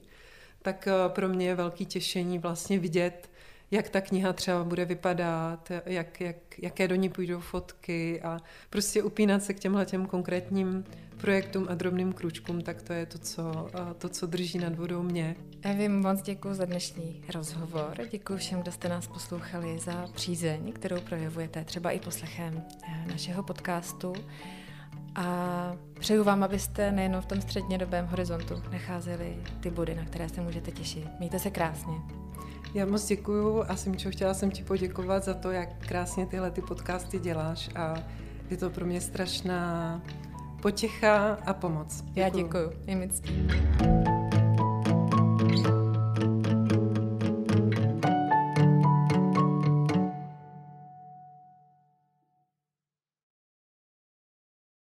[0.62, 3.30] Tak eh, pro mě je velký těšení vlastně vidět,
[3.74, 9.04] jak ta kniha třeba bude vypadat, jak, jak, jaké do ní půjdou fotky a prostě
[9.04, 10.86] upínat se k těmhle těm konkrétním
[11.18, 15.36] projektům a drobným kručkům, tak to je to, co, to, co drží nad vodou mě.
[15.62, 17.94] Evi, moc děkuji za dnešní rozhovor.
[18.12, 23.44] Děkuji všem, kdo jste nás poslouchali za přízeň, kterou projevujete třeba i poslechem eh, našeho
[23.44, 24.14] podcastu.
[25.16, 30.42] A přeju vám, abyste nejen v tom střednědobém horizontu nacházeli ty body, na které se
[30.42, 31.08] můžete těšit.
[31.20, 31.94] Mějte se krásně.
[32.74, 36.62] Já moc děkuju a Simčo, chtěla jsem ti poděkovat za to, jak krásně tyhle ty
[36.62, 37.96] podcasty děláš a
[38.50, 40.02] je to pro mě strašná
[40.62, 42.02] potěcha a pomoc.
[42.02, 42.20] Děkuju.
[42.24, 42.72] Já děkuju.
[42.88, 43.48] Je mi ctí.